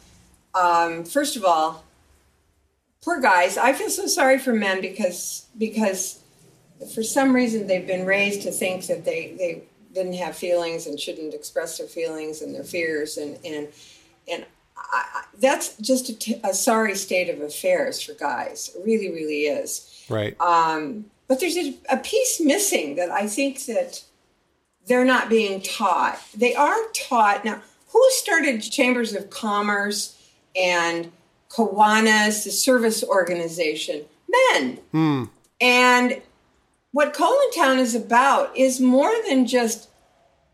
um, 0.55 1.03
first 1.03 1.35
of 1.35 1.43
all 1.45 1.83
poor 3.03 3.19
guys 3.21 3.57
i 3.57 3.73
feel 3.73 3.89
so 3.89 4.07
sorry 4.07 4.39
for 4.39 4.53
men 4.53 4.81
because 4.81 5.45
because 5.57 6.23
for 6.93 7.03
some 7.03 7.33
reason 7.35 7.67
they've 7.67 7.87
been 7.87 8.05
raised 8.05 8.41
to 8.43 8.51
think 8.51 8.85
that 8.87 9.05
they 9.05 9.35
they 9.37 9.63
didn't 9.93 10.13
have 10.13 10.35
feelings 10.35 10.87
and 10.87 10.99
shouldn't 10.99 11.33
express 11.33 11.77
their 11.77 11.87
feelings 11.87 12.41
and 12.41 12.53
their 12.55 12.63
fears 12.63 13.17
and 13.17 13.37
and 13.45 13.67
and 14.31 14.45
I, 14.75 15.03
I- 15.13 15.23
that's 15.39 15.77
just 15.77 16.09
a, 16.09 16.15
t- 16.17 16.39
a 16.43 16.53
sorry 16.53 16.95
state 16.95 17.29
of 17.29 17.41
affairs 17.41 18.01
for 18.01 18.13
guys 18.13 18.71
it 18.75 18.83
really 18.85 19.09
really 19.11 19.43
is 19.45 20.05
Right. 20.09 20.39
um, 20.41 21.05
but 21.27 21.39
there's 21.39 21.57
a, 21.57 21.75
a 21.89 21.97
piece 21.97 22.39
missing 22.41 22.95
that 22.95 23.09
I 23.09 23.27
think 23.27 23.65
that 23.65 24.03
they're 24.85 25.05
not 25.05 25.29
being 25.29 25.61
taught. 25.61 26.19
They 26.35 26.53
are 26.55 26.75
taught 26.93 27.45
now. 27.45 27.61
Who 27.93 28.05
started 28.09 28.59
chambers 28.61 29.13
of 29.13 29.29
commerce 29.29 30.19
and 30.57 31.09
Kiwanis, 31.49 32.43
the 32.43 32.51
service 32.51 33.01
organization? 33.01 34.03
Men. 34.27 35.29
And 35.61 36.21
what 36.93 37.13
Town 37.13 37.79
is 37.79 37.93
about 37.95 38.55
is 38.55 38.79
more 38.79 39.11
than 39.27 39.45
just 39.45 39.89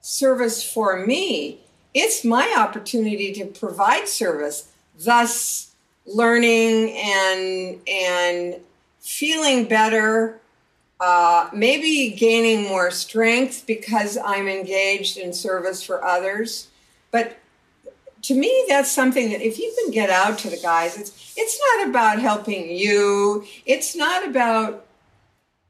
service 0.01 0.63
for 0.63 1.05
me. 1.05 1.59
It's 1.93 2.25
my 2.25 2.55
opportunity 2.57 3.31
to 3.33 3.45
provide 3.45 4.07
service, 4.07 4.71
thus 4.97 5.75
learning 6.05 6.91
and 6.97 7.79
and 7.87 8.55
feeling 8.99 9.65
better 9.65 10.39
uh, 10.99 11.49
maybe 11.53 12.09
gaining 12.09 12.67
more 12.67 12.91
strength 12.91 13.65
because 13.65 14.17
I'm 14.17 14.47
engaged 14.47 15.17
in 15.17 15.31
service 15.31 15.81
for 15.81 16.03
others. 16.03 16.67
But 17.11 17.37
to 18.23 18.33
me, 18.33 18.65
that's 18.67 18.91
something 18.91 19.29
that 19.29 19.41
if 19.41 19.57
you 19.57 19.73
can 19.81 19.91
get 19.91 20.09
out 20.09 20.37
to 20.39 20.49
the 20.49 20.57
guys, 20.57 20.97
it's 20.97 21.33
it's 21.37 21.59
not 21.77 21.89
about 21.89 22.19
helping 22.19 22.75
you. 22.75 23.45
It's 23.65 23.95
not 23.95 24.27
about 24.27 24.85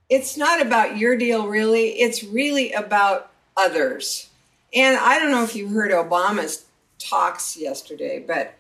it's 0.10 0.36
not 0.36 0.62
about 0.62 0.98
your 0.98 1.16
deal 1.16 1.48
really. 1.48 2.00
It's 2.00 2.24
really 2.24 2.72
about 2.74 3.32
others. 3.56 4.30
And 4.74 4.98
I 4.98 5.20
don't 5.20 5.32
know 5.32 5.44
if 5.44 5.56
you 5.56 5.68
heard 5.70 5.92
Obama's 5.92 6.66
talks 7.00 7.58
yesterday, 7.58 8.24
but 8.26 8.56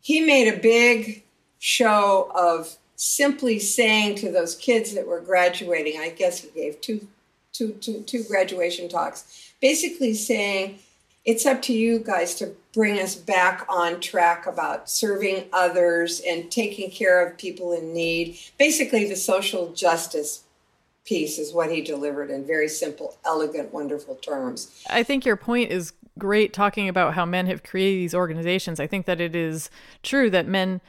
he 0.00 0.20
made 0.20 0.48
a 0.48 0.58
big 0.58 1.22
show 1.58 2.30
of 2.34 2.76
simply 2.96 3.58
saying 3.58 4.16
to 4.16 4.30
those 4.30 4.54
kids 4.54 4.94
that 4.94 5.06
were 5.06 5.20
graduating, 5.20 6.00
I 6.00 6.10
guess 6.10 6.40
he 6.40 6.48
gave 6.50 6.80
two, 6.80 7.06
two, 7.52 7.72
two, 7.80 8.02
two 8.02 8.24
graduation 8.24 8.88
talks, 8.88 9.52
basically 9.60 10.14
saying, 10.14 10.78
it's 11.24 11.46
up 11.46 11.62
to 11.62 11.72
you 11.72 12.00
guys 12.00 12.34
to 12.36 12.54
bring 12.74 12.98
us 12.98 13.14
back 13.14 13.64
on 13.68 14.00
track 14.00 14.46
about 14.46 14.90
serving 14.90 15.44
others 15.52 16.20
and 16.26 16.50
taking 16.50 16.90
care 16.90 17.24
of 17.24 17.38
people 17.38 17.72
in 17.72 17.92
need. 17.92 18.38
Basically, 18.58 19.08
the 19.08 19.14
social 19.14 19.72
justice 19.72 20.41
piece 21.04 21.38
is 21.38 21.52
what 21.52 21.70
he 21.70 21.80
delivered 21.80 22.30
in 22.30 22.46
very 22.46 22.68
simple, 22.68 23.16
elegant, 23.24 23.72
wonderful 23.72 24.14
terms. 24.16 24.84
I 24.88 25.02
think 25.02 25.24
your 25.24 25.36
point 25.36 25.70
is 25.70 25.92
great 26.18 26.52
talking 26.52 26.88
about 26.88 27.14
how 27.14 27.24
men 27.24 27.46
have 27.46 27.62
created 27.62 27.98
these 27.98 28.14
organizations. 28.14 28.78
I 28.78 28.86
think 28.86 29.06
that 29.06 29.20
it 29.20 29.34
is 29.34 29.70
true 30.02 30.30
that 30.30 30.46
men 30.46 30.80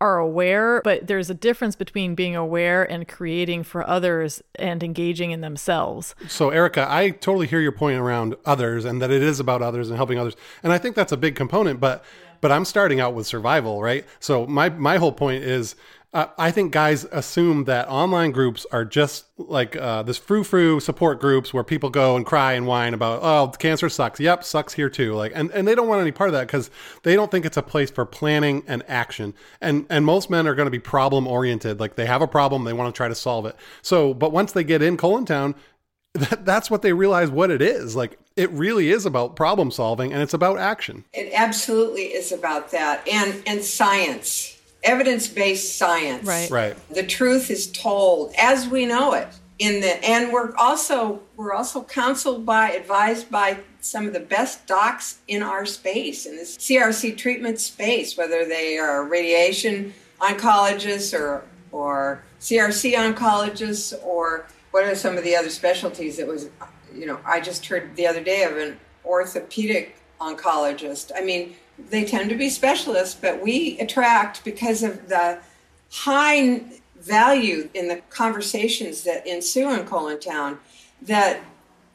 are 0.00 0.18
aware, 0.18 0.80
but 0.84 1.06
there's 1.06 1.28
a 1.28 1.34
difference 1.34 1.74
between 1.74 2.14
being 2.14 2.36
aware 2.36 2.88
and 2.88 3.08
creating 3.08 3.64
for 3.64 3.88
others 3.88 4.42
and 4.54 4.82
engaging 4.82 5.32
in 5.32 5.40
themselves. 5.40 6.14
So, 6.28 6.50
Erica, 6.50 6.86
I 6.88 7.10
totally 7.10 7.48
hear 7.48 7.60
your 7.60 7.72
point 7.72 7.98
around 7.98 8.36
others 8.44 8.84
and 8.84 9.02
that 9.02 9.10
it 9.10 9.22
is 9.22 9.40
about 9.40 9.60
others 9.60 9.88
and 9.88 9.96
helping 9.96 10.18
others. 10.18 10.36
And 10.62 10.72
I 10.72 10.78
think 10.78 10.94
that's 10.94 11.12
a 11.12 11.16
big 11.16 11.34
component, 11.34 11.80
but 11.80 12.04
but 12.40 12.52
I'm 12.52 12.64
starting 12.64 13.00
out 13.00 13.14
with 13.14 13.26
survival, 13.26 13.82
right? 13.82 14.06
So 14.20 14.46
my 14.46 14.68
my 14.68 14.98
whole 14.98 15.12
point 15.12 15.42
is 15.42 15.74
uh, 16.18 16.26
I 16.36 16.50
think 16.50 16.72
guys 16.72 17.04
assume 17.12 17.64
that 17.64 17.88
online 17.88 18.32
groups 18.32 18.66
are 18.72 18.84
just 18.84 19.26
like 19.36 19.76
uh, 19.76 20.02
this 20.02 20.18
frou 20.18 20.42
frou 20.42 20.80
support 20.80 21.20
groups 21.20 21.54
where 21.54 21.62
people 21.62 21.90
go 21.90 22.16
and 22.16 22.26
cry 22.26 22.54
and 22.54 22.66
whine 22.66 22.92
about, 22.92 23.20
oh, 23.22 23.52
cancer 23.56 23.88
sucks. 23.88 24.18
Yep, 24.18 24.42
sucks 24.42 24.72
here 24.72 24.90
too. 24.90 25.14
Like, 25.14 25.30
and, 25.36 25.48
and 25.52 25.68
they 25.68 25.76
don't 25.76 25.86
want 25.86 26.00
any 26.00 26.10
part 26.10 26.28
of 26.28 26.34
that 26.34 26.48
because 26.48 26.70
they 27.04 27.14
don't 27.14 27.30
think 27.30 27.46
it's 27.46 27.56
a 27.56 27.62
place 27.62 27.92
for 27.92 28.04
planning 28.04 28.64
and 28.66 28.82
action. 28.88 29.32
And 29.60 29.86
and 29.88 30.04
most 30.04 30.28
men 30.28 30.48
are 30.48 30.56
going 30.56 30.66
to 30.66 30.72
be 30.72 30.80
problem 30.80 31.28
oriented. 31.28 31.78
Like 31.78 31.94
they 31.94 32.06
have 32.06 32.20
a 32.20 32.26
problem, 32.26 32.64
they 32.64 32.72
want 32.72 32.92
to 32.92 32.96
try 32.96 33.06
to 33.06 33.14
solve 33.14 33.46
it. 33.46 33.54
So, 33.82 34.12
but 34.12 34.32
once 34.32 34.50
they 34.50 34.64
get 34.64 34.82
in 34.82 34.96
Colon 34.96 35.24
Town, 35.24 35.54
that, 36.14 36.44
that's 36.44 36.68
what 36.68 36.82
they 36.82 36.92
realize 36.92 37.30
what 37.30 37.52
it 37.52 37.62
is. 37.62 37.94
Like 37.94 38.18
it 38.34 38.50
really 38.50 38.90
is 38.90 39.06
about 39.06 39.36
problem 39.36 39.70
solving 39.70 40.12
and 40.12 40.20
it's 40.20 40.34
about 40.34 40.58
action. 40.58 41.04
It 41.12 41.32
absolutely 41.32 42.06
is 42.06 42.32
about 42.32 42.72
that 42.72 43.06
and 43.06 43.40
and 43.46 43.62
science 43.62 44.57
evidence-based 44.88 45.76
science. 45.76 46.26
Right. 46.26 46.50
Right. 46.50 46.76
The 46.94 47.02
truth 47.02 47.50
is 47.50 47.70
told 47.70 48.34
as 48.38 48.66
we 48.66 48.86
know 48.86 49.12
it 49.12 49.28
in 49.58 49.80
the 49.80 50.04
and 50.04 50.32
we're 50.32 50.54
also 50.56 51.20
we're 51.36 51.52
also 51.52 51.82
counseled 51.82 52.46
by 52.46 52.70
advised 52.70 53.30
by 53.30 53.58
some 53.80 54.06
of 54.06 54.12
the 54.12 54.20
best 54.20 54.66
docs 54.66 55.18
in 55.26 55.42
our 55.42 55.66
space 55.66 56.26
in 56.26 56.36
this 56.36 56.56
CRC 56.56 57.16
treatment 57.16 57.60
space 57.60 58.16
whether 58.16 58.44
they 58.44 58.78
are 58.78 59.04
radiation 59.04 59.92
oncologists 60.20 61.18
or 61.18 61.44
or 61.72 62.22
CRC 62.40 62.94
oncologists 62.94 63.92
or 64.04 64.46
what 64.70 64.84
are 64.84 64.94
some 64.94 65.18
of 65.18 65.24
the 65.24 65.34
other 65.34 65.50
specialties 65.50 66.16
that 66.18 66.26
was 66.26 66.48
you 66.94 67.06
know 67.06 67.18
I 67.24 67.40
just 67.40 67.66
heard 67.66 67.96
the 67.96 68.06
other 68.06 68.22
day 68.22 68.44
of 68.44 68.56
an 68.56 68.78
orthopedic 69.04 69.96
oncologist 70.20 71.10
I 71.16 71.24
mean 71.24 71.56
they 71.90 72.04
tend 72.04 72.30
to 72.30 72.36
be 72.36 72.50
specialists, 72.50 73.16
but 73.20 73.42
we 73.42 73.78
attract 73.78 74.44
because 74.44 74.82
of 74.82 75.08
the 75.08 75.38
high 75.90 76.62
value 77.00 77.68
in 77.74 77.88
the 77.88 78.02
conversations 78.10 79.04
that 79.04 79.26
ensue 79.26 79.70
in 79.70 79.86
Colon 79.86 80.20
Town 80.20 80.58
that 81.02 81.40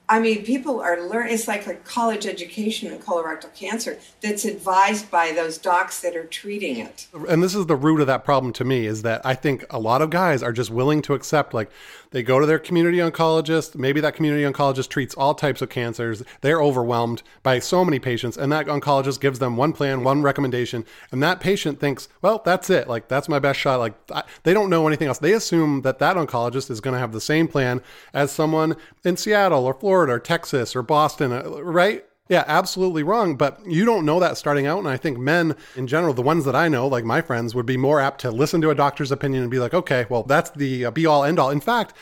I 0.09 0.19
mean, 0.19 0.43
people 0.43 0.81
are 0.81 1.01
learning. 1.01 1.33
It's 1.33 1.47
like 1.47 1.65
a 1.65 1.75
college 1.75 2.25
education 2.25 2.91
in 2.91 2.99
colorectal 2.99 3.53
cancer 3.55 3.97
that's 4.21 4.43
advised 4.43 5.09
by 5.09 5.31
those 5.31 5.57
docs 5.57 6.01
that 6.01 6.15
are 6.15 6.25
treating 6.25 6.77
it. 6.77 7.07
And 7.29 7.41
this 7.41 7.55
is 7.55 7.67
the 7.67 7.75
root 7.77 8.01
of 8.01 8.07
that 8.07 8.25
problem 8.25 8.51
to 8.53 8.65
me 8.65 8.85
is 8.85 9.03
that 9.03 9.25
I 9.25 9.33
think 9.33 9.65
a 9.69 9.79
lot 9.79 10.01
of 10.01 10.09
guys 10.09 10.43
are 10.43 10.51
just 10.51 10.69
willing 10.69 11.01
to 11.03 11.13
accept, 11.13 11.53
like, 11.53 11.71
they 12.13 12.23
go 12.23 12.39
to 12.39 12.45
their 12.45 12.59
community 12.59 12.99
oncologist. 12.99 13.75
Maybe 13.75 13.99
that 13.99 14.13
community 14.15 14.43
oncologist 14.43 14.89
treats 14.89 15.15
all 15.15 15.33
types 15.33 15.63
of 15.63 15.69
cancers. 15.69 16.23
They're 16.41 16.61
overwhelmed 16.61 17.23
by 17.41 17.57
so 17.57 17.83
many 17.83 17.97
patients, 17.97 18.37
and 18.37 18.51
that 18.51 18.67
oncologist 18.67 19.19
gives 19.19 19.39
them 19.39 19.57
one 19.57 19.73
plan, 19.73 20.03
one 20.03 20.21
recommendation, 20.21 20.85
and 21.11 21.21
that 21.23 21.39
patient 21.39 21.79
thinks, 21.79 22.07
well, 22.21 22.41
that's 22.45 22.69
it. 22.69 22.87
Like 22.87 23.07
that's 23.07 23.27
my 23.27 23.39
best 23.39 23.59
shot. 23.59 23.79
Like 23.79 23.95
they 24.43 24.53
don't 24.53 24.69
know 24.69 24.87
anything 24.87 25.07
else. 25.07 25.17
They 25.17 25.33
assume 25.33 25.81
that 25.81 25.99
that 25.99 26.15
oncologist 26.15 26.69
is 26.69 26.81
going 26.81 26.93
to 26.93 26.99
have 26.99 27.13
the 27.13 27.19
same 27.19 27.47
plan 27.47 27.81
as 28.13 28.31
someone 28.31 28.75
in 29.03 29.17
Seattle 29.17 29.65
or 29.65 29.73
Florida 29.73 30.13
or 30.13 30.19
Texas 30.19 30.75
or 30.75 30.83
Boston, 30.83 31.33
uh, 31.33 31.63
right? 31.63 32.05
Yeah, 32.29 32.45
absolutely 32.47 33.03
wrong. 33.03 33.35
But 33.35 33.59
you 33.65 33.83
don't 33.83 34.05
know 34.05 34.19
that 34.19 34.37
starting 34.37 34.65
out. 34.65 34.79
And 34.79 34.87
I 34.87 34.97
think 34.97 35.17
men 35.17 35.55
in 35.75 35.87
general, 35.87 36.13
the 36.13 36.21
ones 36.21 36.45
that 36.45 36.55
I 36.55 36.69
know, 36.69 36.87
like 36.87 37.03
my 37.03 37.21
friends, 37.21 37.53
would 37.53 37.65
be 37.65 37.77
more 37.77 37.99
apt 37.99 38.21
to 38.21 38.31
listen 38.31 38.61
to 38.61 38.69
a 38.69 38.75
doctor's 38.75 39.11
opinion 39.11 39.41
and 39.43 39.51
be 39.51 39.59
like, 39.59 39.73
okay, 39.73 40.05
well, 40.09 40.23
that's 40.23 40.49
the 40.51 40.85
uh, 40.85 40.91
be 40.91 41.05
all 41.05 41.23
end 41.25 41.37
all. 41.37 41.49
In 41.49 41.59
fact, 41.59 41.93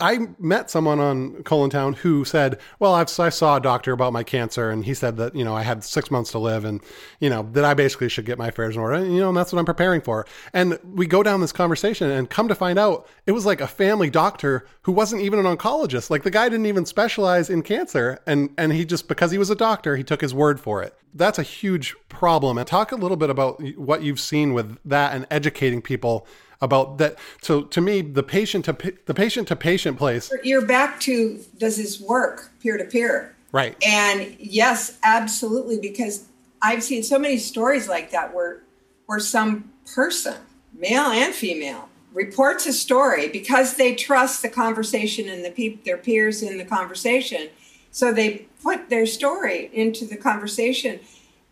I 0.00 0.28
met 0.38 0.70
someone 0.70 0.98
on 0.98 1.42
Colon 1.42 1.70
Town 1.70 1.92
who 1.92 2.24
said, 2.24 2.58
"Well, 2.78 2.94
I've, 2.94 3.08
i 3.20 3.28
saw 3.28 3.56
a 3.56 3.60
doctor 3.60 3.92
about 3.92 4.12
my 4.12 4.22
cancer, 4.22 4.70
and 4.70 4.84
he 4.84 4.94
said 4.94 5.16
that 5.18 5.34
you 5.34 5.44
know 5.44 5.54
I 5.54 5.62
had 5.62 5.84
six 5.84 6.10
months 6.10 6.30
to 6.32 6.38
live, 6.38 6.64
and 6.64 6.80
you 7.20 7.30
know 7.30 7.48
that 7.52 7.64
I 7.64 7.74
basically 7.74 8.08
should 8.08 8.24
get 8.24 8.38
my 8.38 8.48
affairs 8.48 8.76
in 8.76 8.82
order. 8.82 8.94
And, 8.94 9.14
you 9.14 9.20
know, 9.20 9.28
and 9.28 9.36
that's 9.36 9.52
what 9.52 9.58
I'm 9.58 9.66
preparing 9.66 10.00
for." 10.00 10.26
And 10.52 10.78
we 10.84 11.06
go 11.06 11.22
down 11.22 11.40
this 11.40 11.52
conversation, 11.52 12.10
and 12.10 12.28
come 12.28 12.48
to 12.48 12.54
find 12.54 12.78
out, 12.78 13.06
it 13.26 13.32
was 13.32 13.46
like 13.46 13.60
a 13.60 13.68
family 13.68 14.10
doctor 14.10 14.66
who 14.82 14.92
wasn't 14.92 15.22
even 15.22 15.38
an 15.38 15.56
oncologist. 15.56 16.10
Like 16.10 16.22
the 16.22 16.30
guy 16.30 16.48
didn't 16.48 16.66
even 16.66 16.86
specialize 16.86 17.50
in 17.50 17.62
cancer, 17.62 18.20
and 18.26 18.50
and 18.56 18.72
he 18.72 18.84
just 18.84 19.08
because 19.08 19.30
he 19.30 19.38
was 19.38 19.50
a 19.50 19.56
doctor, 19.56 19.96
he 19.96 20.04
took 20.04 20.20
his 20.20 20.34
word 20.34 20.60
for 20.60 20.82
it. 20.82 20.94
That's 21.12 21.38
a 21.38 21.42
huge 21.42 21.94
problem. 22.08 22.56
And 22.56 22.66
talk 22.66 22.92
a 22.92 22.96
little 22.96 23.16
bit 23.16 23.30
about 23.30 23.60
what 23.76 24.02
you've 24.02 24.20
seen 24.20 24.54
with 24.54 24.78
that 24.84 25.14
and 25.14 25.26
educating 25.30 25.82
people 25.82 26.26
about 26.60 26.98
that. 26.98 27.18
So 27.42 27.62
to 27.62 27.80
me, 27.80 28.02
the 28.02 28.22
patient 28.22 28.64
to 28.66 28.76
the 29.06 29.14
patient 29.14 29.48
to 29.48 29.56
patient 29.56 29.98
place. 29.98 30.32
You're 30.42 30.66
back 30.66 31.00
to 31.00 31.40
does 31.58 31.76
this 31.76 32.00
work 32.00 32.50
peer 32.60 32.76
to 32.76 32.84
peer? 32.84 33.34
Right. 33.52 33.76
And 33.84 34.36
yes, 34.38 34.98
absolutely, 35.02 35.78
because 35.80 36.26
I've 36.62 36.82
seen 36.82 37.02
so 37.02 37.18
many 37.18 37.38
stories 37.38 37.88
like 37.88 38.10
that 38.10 38.34
where 38.34 38.62
where 39.06 39.18
some 39.18 39.72
person, 39.92 40.36
male 40.72 41.06
and 41.06 41.34
female, 41.34 41.88
reports 42.12 42.66
a 42.66 42.72
story 42.72 43.28
because 43.28 43.74
they 43.74 43.94
trust 43.94 44.42
the 44.42 44.48
conversation 44.48 45.28
and 45.28 45.44
the 45.44 45.50
pe- 45.50 45.82
their 45.84 45.96
peers 45.96 46.42
in 46.42 46.58
the 46.58 46.64
conversation. 46.64 47.48
So 47.90 48.12
they 48.12 48.46
put 48.62 48.88
their 48.88 49.06
story 49.06 49.68
into 49.72 50.04
the 50.04 50.16
conversation. 50.16 51.00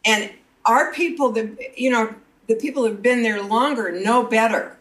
And 0.04 0.30
our 0.64 0.92
people, 0.92 1.32
the 1.32 1.56
you 1.76 1.90
know, 1.90 2.14
the 2.46 2.54
people 2.54 2.86
who've 2.86 3.02
been 3.02 3.22
there 3.22 3.42
longer 3.42 3.90
know 3.90 4.22
better 4.22 4.77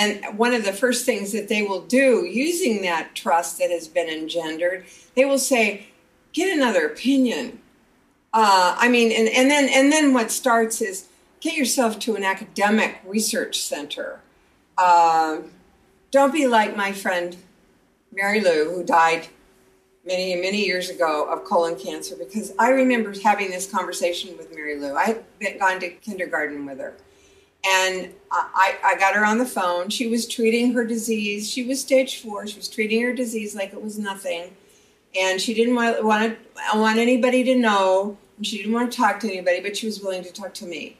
and 0.00 0.38
one 0.38 0.54
of 0.54 0.64
the 0.64 0.72
first 0.72 1.04
things 1.04 1.32
that 1.32 1.48
they 1.48 1.60
will 1.60 1.82
do 1.82 2.24
using 2.24 2.80
that 2.82 3.14
trust 3.14 3.58
that 3.58 3.70
has 3.70 3.86
been 3.86 4.08
engendered, 4.08 4.86
they 5.14 5.26
will 5.26 5.38
say, 5.38 5.88
get 6.32 6.56
another 6.56 6.86
opinion. 6.86 7.60
Uh, 8.32 8.74
I 8.78 8.88
mean, 8.88 9.12
and, 9.12 9.28
and 9.28 9.50
then 9.50 9.68
and 9.68 9.92
then 9.92 10.14
what 10.14 10.30
starts 10.30 10.80
is 10.80 11.08
get 11.40 11.54
yourself 11.54 11.98
to 12.00 12.16
an 12.16 12.24
academic 12.24 13.00
research 13.04 13.60
center. 13.60 14.20
Uh, 14.78 15.40
don't 16.10 16.32
be 16.32 16.46
like 16.46 16.74
my 16.74 16.92
friend 16.92 17.36
Mary 18.10 18.40
Lou, 18.40 18.72
who 18.72 18.82
died 18.82 19.28
many 20.06 20.34
many 20.34 20.64
years 20.64 20.88
ago 20.88 21.28
of 21.28 21.44
colon 21.44 21.76
cancer. 21.78 22.16
Because 22.16 22.54
I 22.58 22.70
remember 22.70 23.12
having 23.22 23.50
this 23.50 23.70
conversation 23.70 24.38
with 24.38 24.54
Mary 24.54 24.78
Lou. 24.78 24.94
I 24.96 25.18
had 25.42 25.58
gone 25.58 25.78
to 25.80 25.90
kindergarten 25.90 26.64
with 26.64 26.78
her, 26.78 26.94
and 27.64 28.12
I, 28.30 28.78
I 28.82 28.98
got 28.98 29.14
her 29.14 29.24
on 29.24 29.38
the 29.38 29.46
phone. 29.46 29.90
She 29.90 30.06
was 30.06 30.26
treating 30.26 30.72
her 30.72 30.84
disease. 30.84 31.50
She 31.50 31.64
was 31.64 31.80
stage 31.80 32.22
four. 32.22 32.46
She 32.46 32.56
was 32.56 32.68
treating 32.68 33.02
her 33.02 33.12
disease 33.12 33.54
like 33.54 33.72
it 33.72 33.82
was 33.82 33.98
nothing. 33.98 34.56
And 35.14 35.40
she 35.40 35.52
didn't 35.52 35.74
want, 35.74 36.04
want, 36.04 36.38
want 36.74 36.98
anybody 36.98 37.44
to 37.44 37.54
know. 37.54 38.16
And 38.36 38.46
she 38.46 38.58
didn't 38.58 38.72
want 38.72 38.90
to 38.90 38.96
talk 38.96 39.20
to 39.20 39.28
anybody, 39.28 39.60
but 39.60 39.76
she 39.76 39.86
was 39.86 40.00
willing 40.00 40.22
to 40.24 40.32
talk 40.32 40.54
to 40.54 40.66
me. 40.66 40.96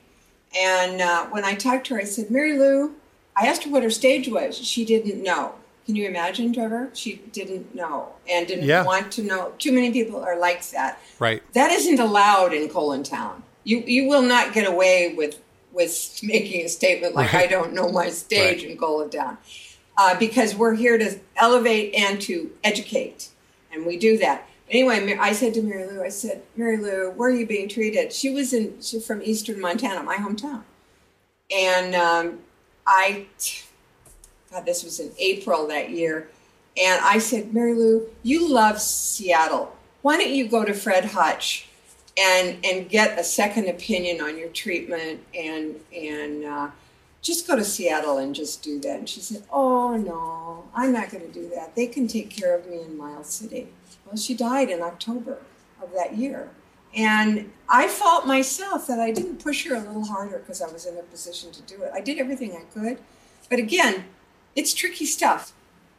And 0.57 1.01
uh, 1.01 1.27
when 1.27 1.45
I 1.45 1.55
talked 1.55 1.87
to 1.87 1.95
her, 1.95 2.01
I 2.01 2.05
said, 2.05 2.31
Mary 2.31 2.59
Lou, 2.59 2.95
I 3.37 3.47
asked 3.47 3.65
her 3.65 3.71
what 3.71 3.83
her 3.83 3.91
stage 3.91 4.29
was. 4.29 4.59
She 4.59 4.85
didn't 4.85 5.23
know. 5.23 5.55
Can 5.87 5.97
you 5.97 6.07
imagine, 6.07 6.53
Trevor? 6.53 6.91
She 6.93 7.17
didn't 7.33 7.75
know 7.75 8.13
and 8.29 8.47
didn't 8.47 8.67
yeah. 8.67 8.85
want 8.85 9.11
to 9.13 9.23
know. 9.23 9.53
Too 9.59 9.73
many 9.73 9.91
people 9.93 10.21
are 10.21 10.39
like 10.39 10.69
that. 10.71 11.01
Right. 11.19 11.43
That 11.55 11.71
isn't 11.71 11.99
allowed 11.99 12.53
in 12.53 12.69
Colon 12.69 13.03
Town. 13.03 13.43
You 13.65 13.79
you 13.81 14.09
will 14.09 14.23
not 14.23 14.53
get 14.53 14.69
away 14.69 15.15
with 15.17 15.41
was 15.73 16.21
making 16.23 16.65
a 16.65 16.69
statement 16.69 17.15
like, 17.15 17.33
right. 17.33 17.45
I 17.45 17.51
don't 17.51 17.73
know 17.73 17.91
my 17.91 18.11
stage 18.11 18.63
right. 18.63 18.71
and 18.71 18.79
Colon 18.79 19.11
Town. 19.11 19.39
uh, 20.01 20.19
because 20.19 20.55
we're 20.55 20.75
here 20.75 20.97
to 20.97 21.19
elevate 21.37 21.95
and 21.95 22.21
to 22.23 22.51
educate, 22.65 23.29
and 23.71 23.85
we 23.85 23.99
do 23.99 24.17
that. 24.17 24.49
Anyway, 24.71 25.15
I 25.21 25.33
said 25.33 25.53
to 25.55 25.63
Mary 25.63 25.87
Lou, 25.87 26.03
I 26.03 26.09
said, 26.09 26.43
Mary 26.57 26.79
Lou, 26.79 27.11
where 27.11 27.29
are 27.29 27.35
you 27.35 27.47
being 27.47 27.69
treated? 27.69 28.11
She 28.11 28.31
was 28.31 28.55
in, 28.55 28.81
she's 28.81 29.05
from 29.05 29.21
Eastern 29.23 29.61
Montana, 29.61 30.03
my 30.03 30.17
hometown. 30.17 30.63
And 31.55 31.95
um, 31.95 32.39
I, 32.87 33.27
God, 34.51 34.65
this 34.65 34.85
was 34.85 35.01
in 35.01 35.13
April 35.19 35.67
that 35.67 35.91
year. 35.91 36.31
And 36.81 37.05
I 37.05 37.19
said, 37.19 37.53
Mary 37.53 37.75
Lou, 37.75 38.09
you 38.23 38.49
love 38.49 38.81
Seattle. 38.81 39.77
Why 40.03 40.17
don't 40.17 40.31
you 40.31 40.49
go 40.49 40.65
to 40.65 40.73
Fred 40.73 41.07
Hutch 41.07 41.69
and 42.19 42.65
and 42.65 42.89
get 42.89 43.19
a 43.19 43.25
second 43.25 43.69
opinion 43.69 44.21
on 44.21 44.37
your 44.39 44.49
treatment 44.49 45.21
and 45.35 45.81
and 45.95 46.45
uh, 46.45 46.71
just 47.23 47.47
go 47.47 47.57
to 47.57 47.65
Seattle 47.65 48.19
and 48.19 48.35
just 48.35 48.63
do 48.63 48.81
that. 48.81 48.99
And 48.99 49.09
she 49.09 49.21
said, 49.21 49.45
Oh 49.53 49.97
no, 49.97 50.65
I'm 50.75 50.93
not 50.93 51.11
going 51.11 51.27
to 51.27 51.33
do 51.33 51.51
that. 51.55 51.77
They 51.77 51.87
can 51.87 52.09
take 52.09 52.31
care 52.31 52.57
of 52.57 52.69
me 52.69 52.81
in 52.81 52.97
Miles 52.97 53.29
City. 53.29 53.69
Well, 54.07 54.17
she 54.17 54.35
died 54.35 54.71
in 54.71 54.83
October 54.83 55.39
of 55.83 55.93
that 55.95 56.17
year. 56.17 56.51
And 56.95 57.53
I 57.69 57.87
felt 57.87 58.27
myself 58.27 58.89
that 58.89 58.99
I 58.99 59.13
didn't 59.13 59.43
push 59.43 59.67
her 59.67 59.77
a 59.77 59.81
little 59.81 60.05
harder 60.05 60.39
because 60.39 60.61
I 60.61 60.73
was 60.73 60.87
in 60.87 60.99
a 60.99 61.03
position 61.03 61.53
to 61.53 61.63
do 61.63 61.83
it. 61.83 61.93
I 61.95 62.01
did 62.01 62.19
everything 62.19 62.53
I 62.53 62.65
could. 62.75 62.99
But 63.49 63.61
again, 63.61 64.05
it's 64.57 64.75
tricky 64.75 65.07
stuff. 65.07 65.53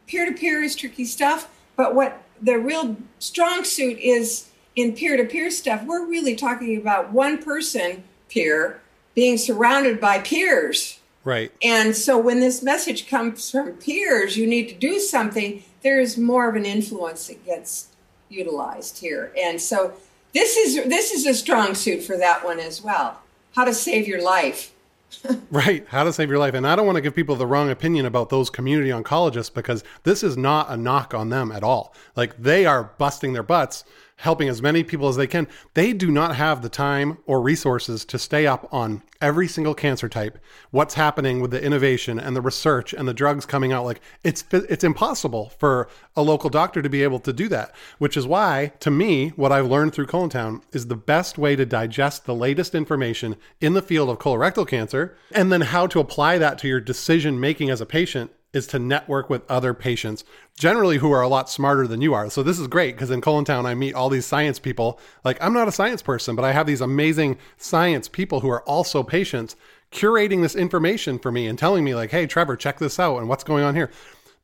Peer 0.06 0.26
to 0.26 0.32
peer 0.32 0.62
is 0.62 0.76
tricky 0.76 1.06
stuff. 1.06 1.48
But 1.76 1.94
what 1.94 2.22
the 2.40 2.58
real 2.58 2.96
strong 3.18 3.64
suit 3.64 3.98
is 3.98 4.48
in 4.76 4.94
peer 4.94 5.16
to 5.16 5.24
peer 5.24 5.50
stuff, 5.50 5.84
we're 5.84 6.06
really 6.06 6.34
talking 6.34 6.76
about 6.76 7.12
one 7.12 7.42
person 7.42 8.04
peer 8.28 8.80
being 9.14 9.36
surrounded 9.36 10.00
by 10.00 10.18
peers. 10.18 10.98
Right. 11.24 11.52
And 11.62 11.94
so 11.94 12.18
when 12.18 12.40
this 12.40 12.62
message 12.62 13.08
comes 13.08 13.50
from 13.50 13.72
peers, 13.74 14.36
you 14.36 14.46
need 14.46 14.68
to 14.70 14.74
do 14.74 14.98
something, 14.98 15.62
there's 15.82 16.16
more 16.18 16.48
of 16.48 16.56
an 16.56 16.64
influence 16.64 17.28
that 17.28 17.44
gets 17.44 17.88
utilized 18.28 18.98
here. 18.98 19.32
And 19.38 19.60
so 19.60 19.94
this 20.32 20.56
is 20.56 20.88
this 20.88 21.12
is 21.12 21.26
a 21.26 21.34
strong 21.34 21.74
suit 21.74 22.02
for 22.02 22.16
that 22.16 22.44
one 22.44 22.58
as 22.58 22.82
well. 22.82 23.20
How 23.54 23.64
to 23.64 23.74
save 23.74 24.08
your 24.08 24.22
life. 24.22 24.72
right, 25.50 25.86
how 25.88 26.04
to 26.04 26.12
save 26.12 26.30
your 26.30 26.38
life. 26.38 26.54
And 26.54 26.66
I 26.66 26.74
don't 26.74 26.86
want 26.86 26.96
to 26.96 27.02
give 27.02 27.14
people 27.14 27.36
the 27.36 27.46
wrong 27.46 27.70
opinion 27.70 28.06
about 28.06 28.30
those 28.30 28.48
community 28.48 28.88
oncologists 28.88 29.52
because 29.52 29.84
this 30.04 30.22
is 30.22 30.38
not 30.38 30.70
a 30.70 30.76
knock 30.76 31.12
on 31.12 31.28
them 31.28 31.52
at 31.52 31.62
all. 31.62 31.94
Like 32.16 32.42
they 32.42 32.64
are 32.64 32.84
busting 32.96 33.34
their 33.34 33.42
butts 33.42 33.84
helping 34.22 34.48
as 34.48 34.62
many 34.62 34.84
people 34.84 35.08
as 35.08 35.16
they 35.16 35.26
can. 35.26 35.48
They 35.74 35.92
do 35.92 36.08
not 36.08 36.36
have 36.36 36.62
the 36.62 36.68
time 36.68 37.18
or 37.26 37.42
resources 37.42 38.04
to 38.04 38.20
stay 38.20 38.46
up 38.46 38.68
on 38.72 39.02
every 39.20 39.48
single 39.48 39.74
cancer 39.74 40.08
type, 40.08 40.38
what's 40.70 40.94
happening 40.94 41.40
with 41.40 41.50
the 41.50 41.60
innovation 41.60 42.20
and 42.20 42.36
the 42.36 42.40
research 42.40 42.92
and 42.92 43.08
the 43.08 43.14
drugs 43.14 43.44
coming 43.44 43.72
out. 43.72 43.84
Like 43.84 44.00
it's 44.22 44.44
it's 44.52 44.84
impossible 44.84 45.52
for 45.58 45.88
a 46.14 46.22
local 46.22 46.50
doctor 46.50 46.82
to 46.82 46.88
be 46.88 47.02
able 47.02 47.18
to 47.18 47.32
do 47.32 47.48
that. 47.48 47.74
Which 47.98 48.16
is 48.16 48.24
why, 48.24 48.72
to 48.78 48.92
me, 48.92 49.30
what 49.30 49.50
I've 49.50 49.66
learned 49.66 49.92
through 49.92 50.06
Colontown 50.06 50.62
is 50.72 50.86
the 50.86 50.94
best 50.94 51.36
way 51.36 51.56
to 51.56 51.66
digest 51.66 52.24
the 52.24 52.34
latest 52.34 52.76
information 52.76 53.34
in 53.60 53.72
the 53.72 53.82
field 53.82 54.08
of 54.08 54.20
colorectal 54.20 54.68
cancer, 54.68 55.16
and 55.32 55.50
then 55.50 55.62
how 55.62 55.88
to 55.88 55.98
apply 55.98 56.38
that 56.38 56.58
to 56.58 56.68
your 56.68 56.80
decision 56.80 57.40
making 57.40 57.70
as 57.70 57.80
a 57.80 57.86
patient 57.86 58.30
is 58.52 58.66
to 58.68 58.78
network 58.78 59.30
with 59.30 59.50
other 59.50 59.72
patients, 59.72 60.24
generally 60.58 60.98
who 60.98 61.10
are 61.10 61.22
a 61.22 61.28
lot 61.28 61.48
smarter 61.48 61.86
than 61.86 62.02
you 62.02 62.12
are. 62.12 62.28
So 62.28 62.42
this 62.42 62.58
is 62.58 62.66
great 62.66 62.94
because 62.94 63.10
in 63.10 63.20
Colontown, 63.20 63.64
I 63.64 63.74
meet 63.74 63.94
all 63.94 64.10
these 64.10 64.26
science 64.26 64.58
people. 64.58 65.00
Like 65.24 65.38
I'm 65.42 65.54
not 65.54 65.68
a 65.68 65.72
science 65.72 66.02
person, 66.02 66.36
but 66.36 66.44
I 66.44 66.52
have 66.52 66.66
these 66.66 66.80
amazing 66.80 67.38
science 67.56 68.08
people 68.08 68.40
who 68.40 68.50
are 68.50 68.62
also 68.62 69.02
patients 69.02 69.56
curating 69.90 70.42
this 70.42 70.54
information 70.54 71.18
for 71.18 71.32
me 71.32 71.46
and 71.46 71.58
telling 71.58 71.84
me 71.84 71.94
like, 71.94 72.10
"Hey, 72.10 72.26
Trevor, 72.26 72.56
check 72.56 72.78
this 72.78 72.98
out 72.98 73.18
and 73.18 73.28
what's 73.28 73.44
going 73.44 73.64
on 73.64 73.74
here." 73.74 73.90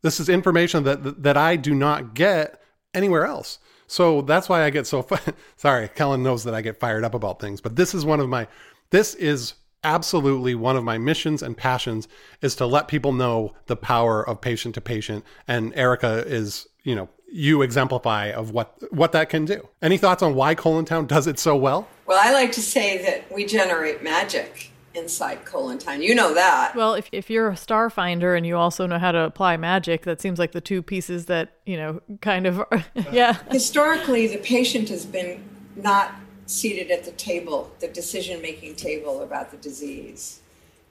This 0.03 0.21
is 0.21 0.29
information 0.29 0.85
that 0.85 1.23
that 1.23 1.37
I 1.37 1.57
do 1.57 1.75
not 1.75 2.15
get 2.15 2.63
anywhere 2.95 3.27
else. 3.27 3.59
So 3.87 4.23
that's 4.23 4.49
why 4.49 4.65
I 4.65 4.71
get 4.71 4.87
so 4.87 5.07
sorry. 5.57 5.89
Kellen 5.89 6.23
knows 6.23 6.45
that 6.45 6.55
I 6.55 6.61
get 6.63 6.81
fired 6.81 7.05
up 7.05 7.15
about 7.15 7.41
things, 7.41 7.61
but 7.61 7.77
this 7.77 7.95
is 7.95 8.05
one 8.05 8.21
of 8.21 8.29
my 8.29 8.47
this 8.91 9.15
is 9.15 9.55
absolutely 9.85 10.55
one 10.55 10.77
of 10.77 10.85
my 10.85 10.99
missions 10.99 11.43
and 11.43 11.57
passions 11.57 12.09
is 12.43 12.55
to 12.57 12.67
let 12.67 12.89
people 12.89 13.13
know 13.13 13.55
the 13.67 13.77
power 13.77 14.27
of 14.29 14.41
patient 14.41 14.75
to 14.75 14.81
patient 14.81 15.25
and 15.47 15.75
Erica 15.75 16.25
is, 16.27 16.69
you 16.83 16.95
know, 16.95 17.09
you 17.31 17.63
exemplify 17.63 18.31
of 18.31 18.53
what 18.53 18.75
what 18.93 19.13
that 19.13 19.29
can 19.29 19.45
do. 19.45 19.69
Any 19.83 19.99
thoughts 19.99 20.23
on 20.23 20.35
why 20.35 20.55
Colontown 20.55 21.07
does 21.07 21.27
it 21.27 21.39
so 21.39 21.57
well? 21.57 21.87
Well, 22.07 22.19
I 22.21 22.33
like 22.33 22.53
to 22.53 22.63
say 22.63 23.03
that 23.03 23.31
we 23.31 23.45
generate 23.45 24.03
magic 24.03 24.71
inside 24.95 25.45
Colontown. 25.45 26.03
You 26.03 26.15
know 26.15 26.35
that. 26.35 26.75
Well, 26.75 26.95
if 26.95 27.09
if 27.13 27.31
you're 27.31 27.51
a 27.51 27.57
star 27.57 27.91
finder 27.91 28.35
and 28.35 28.47
you 28.47 28.57
also 28.57 28.87
know 28.87 28.99
how 28.99 29.13
to 29.13 29.21
apply 29.21 29.57
magic, 29.57 30.05
that 30.05 30.21
seems 30.21 30.39
like 30.39 30.53
the 30.53 30.61
two 30.61 30.83
pieces 30.83 31.27
that, 31.27 31.53
you 31.67 31.77
know, 31.77 32.01
kind 32.21 32.47
of 32.47 32.61
are 32.61 32.85
yeah. 33.13 33.37
Historically, 33.51 34.27
the 34.27 34.39
patient 34.39 34.89
has 34.89 35.05
been 35.05 35.43
not 35.77 36.13
seated 36.49 36.91
at 36.91 37.05
the 37.05 37.13
table, 37.13 37.71
the 37.79 37.89
decision 37.89 38.41
making 38.41 38.75
table 38.75 39.23
about 39.23 39.51
the 39.51 39.57
disease. 39.59 40.41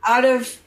Out 0.06 0.24
of 0.24 0.62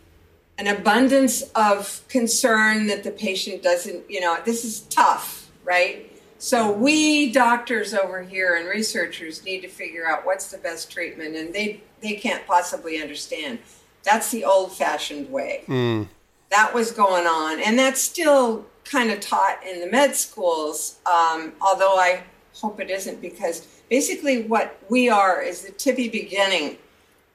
an 0.59 0.66
abundance 0.66 1.42
of 1.55 2.03
concern 2.09 2.88
that 2.88 3.05
the 3.05 3.11
patient 3.11 3.62
doesn't, 3.62 4.11
you 4.11 4.20
know, 4.20 4.37
this 4.44 4.64
is 4.64 4.81
tough, 4.81 5.48
right? 5.64 6.11
So 6.38 6.72
we 6.72 7.31
doctors 7.33 7.94
over 7.94 8.22
here 8.22 8.57
and 8.57 8.68
researchers 8.68 9.44
need 9.44 9.61
to 9.61 9.68
figure 9.68 10.07
out 10.07 10.26
what's 10.26 10.50
the 10.50 10.59
best 10.59 10.90
treatment, 10.90 11.37
and 11.37 11.55
they 11.55 11.83
they 12.00 12.14
can't 12.14 12.46
possibly 12.46 13.00
understand. 13.00 13.59
That's 14.03 14.31
the 14.31 14.44
old-fashioned 14.44 15.31
way. 15.31 15.64
Mm. 15.66 16.09
That 16.50 16.72
was 16.74 16.92
going 16.92 17.26
on, 17.26 17.61
and 17.61 17.79
that's 17.79 18.00
still 18.00 18.64
kind 18.85 19.11
of 19.11 19.20
taught 19.20 19.61
in 19.64 19.81
the 19.81 19.87
med 19.87 20.16
schools. 20.16 20.98
Um, 21.05 21.53
although 21.61 21.96
I 21.98 22.22
hope 22.55 22.81
it 22.81 22.90
isn't, 22.90 23.20
because 23.20 23.68
basically 23.90 24.44
what 24.44 24.79
we 24.88 25.11
are 25.11 25.42
is 25.42 25.62
the 25.62 25.72
tippy 25.72 26.09
beginning 26.09 26.79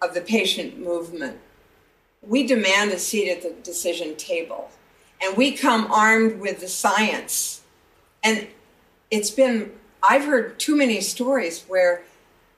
of 0.02 0.16
the 0.16 0.22
patient 0.22 0.80
movement. 0.80 1.38
We 2.24 2.48
demand 2.48 2.92
a 2.92 2.98
seat 2.98 3.30
at 3.30 3.44
the 3.44 3.54
decision 3.62 4.16
table, 4.16 4.72
and 5.22 5.38
we 5.38 5.52
come 5.52 5.92
armed 5.92 6.40
with 6.40 6.62
the 6.62 6.68
science. 6.68 7.62
And 8.24 8.48
it's 9.12 9.30
been, 9.30 9.74
I've 10.02 10.26
heard 10.26 10.58
too 10.58 10.76
many 10.76 11.02
stories 11.02 11.64
where 11.68 12.04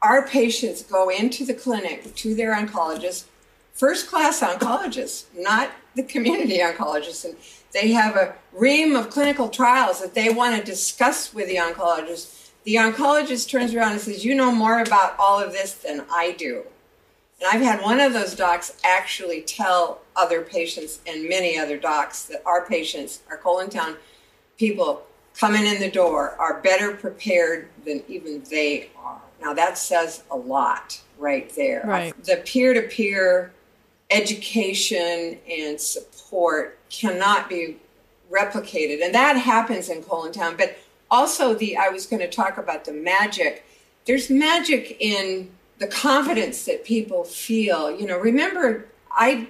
our 0.01 0.25
patients 0.25 0.83
go 0.83 1.09
into 1.09 1.43
the 1.43 1.53
clinic 1.53 2.15
to 2.15 2.35
their 2.35 2.55
oncologist, 2.55 3.25
first 3.73 4.07
class 4.07 4.41
oncologist, 4.41 5.25
not 5.35 5.71
the 5.95 6.03
community 6.03 6.59
oncologist. 6.59 7.25
And 7.25 7.35
they 7.73 7.91
have 7.91 8.15
a 8.15 8.35
ream 8.53 8.95
of 8.95 9.09
clinical 9.09 9.49
trials 9.49 10.01
that 10.01 10.13
they 10.13 10.29
want 10.29 10.55
to 10.55 10.63
discuss 10.63 11.33
with 11.33 11.47
the 11.47 11.55
oncologist 11.55 12.36
the 12.67 12.75
oncologist 12.75 13.47
turns 13.47 13.73
around 13.73 13.93
and 13.93 14.01
says, 14.01 14.25
You 14.25 14.35
know 14.35 14.51
more 14.51 14.81
about 14.81 15.15
all 15.17 15.41
of 15.41 15.53
this 15.53 15.73
than 15.73 16.03
I 16.11 16.33
do. 16.33 16.63
And 17.39 17.49
I've 17.49 17.61
had 17.61 17.81
one 17.81 18.01
of 18.01 18.11
those 18.11 18.35
docs 18.35 18.77
actually 18.83 19.43
tell 19.43 20.01
other 20.17 20.41
patients 20.41 20.99
and 21.07 21.29
many 21.29 21.57
other 21.57 21.77
docs 21.77 22.23
that 22.23 22.43
our 22.45 22.67
patients, 22.67 23.21
our 23.29 23.37
colon 23.37 23.69
town 23.69 23.95
people 24.57 25.03
coming 25.33 25.65
in 25.65 25.79
the 25.79 25.89
door, 25.89 26.35
are 26.39 26.59
better 26.59 26.93
prepared 26.93 27.69
than 27.85 28.03
even 28.09 28.43
they 28.49 28.89
are. 28.97 29.21
Now, 29.39 29.53
that 29.53 29.77
says 29.77 30.23
a 30.29 30.35
lot 30.35 30.99
right 31.17 31.49
there. 31.55 31.83
Right. 31.85 32.23
The 32.25 32.43
peer 32.45 32.73
to 32.73 32.81
peer 32.81 33.53
education 34.09 35.37
and 35.49 35.79
support 35.79 36.79
cannot 36.89 37.47
be 37.47 37.77
replicated. 38.29 39.01
And 39.01 39.15
that 39.15 39.37
happens 39.37 39.87
in 39.87 40.03
colon 40.03 40.33
town. 40.33 40.57
But 40.57 40.75
also 41.09 41.53
the 41.53 41.77
i 41.77 41.89
was 41.89 42.05
going 42.05 42.19
to 42.19 42.29
talk 42.29 42.57
about 42.57 42.85
the 42.85 42.93
magic. 42.93 43.63
There's 44.05 44.29
magic 44.29 44.95
in 44.99 45.51
the 45.79 45.87
confidence 45.87 46.65
that 46.65 46.83
people 46.85 47.23
feel 47.23 47.91
you 47.91 48.05
know. 48.05 48.17
Remember 48.17 48.87
i 49.11 49.47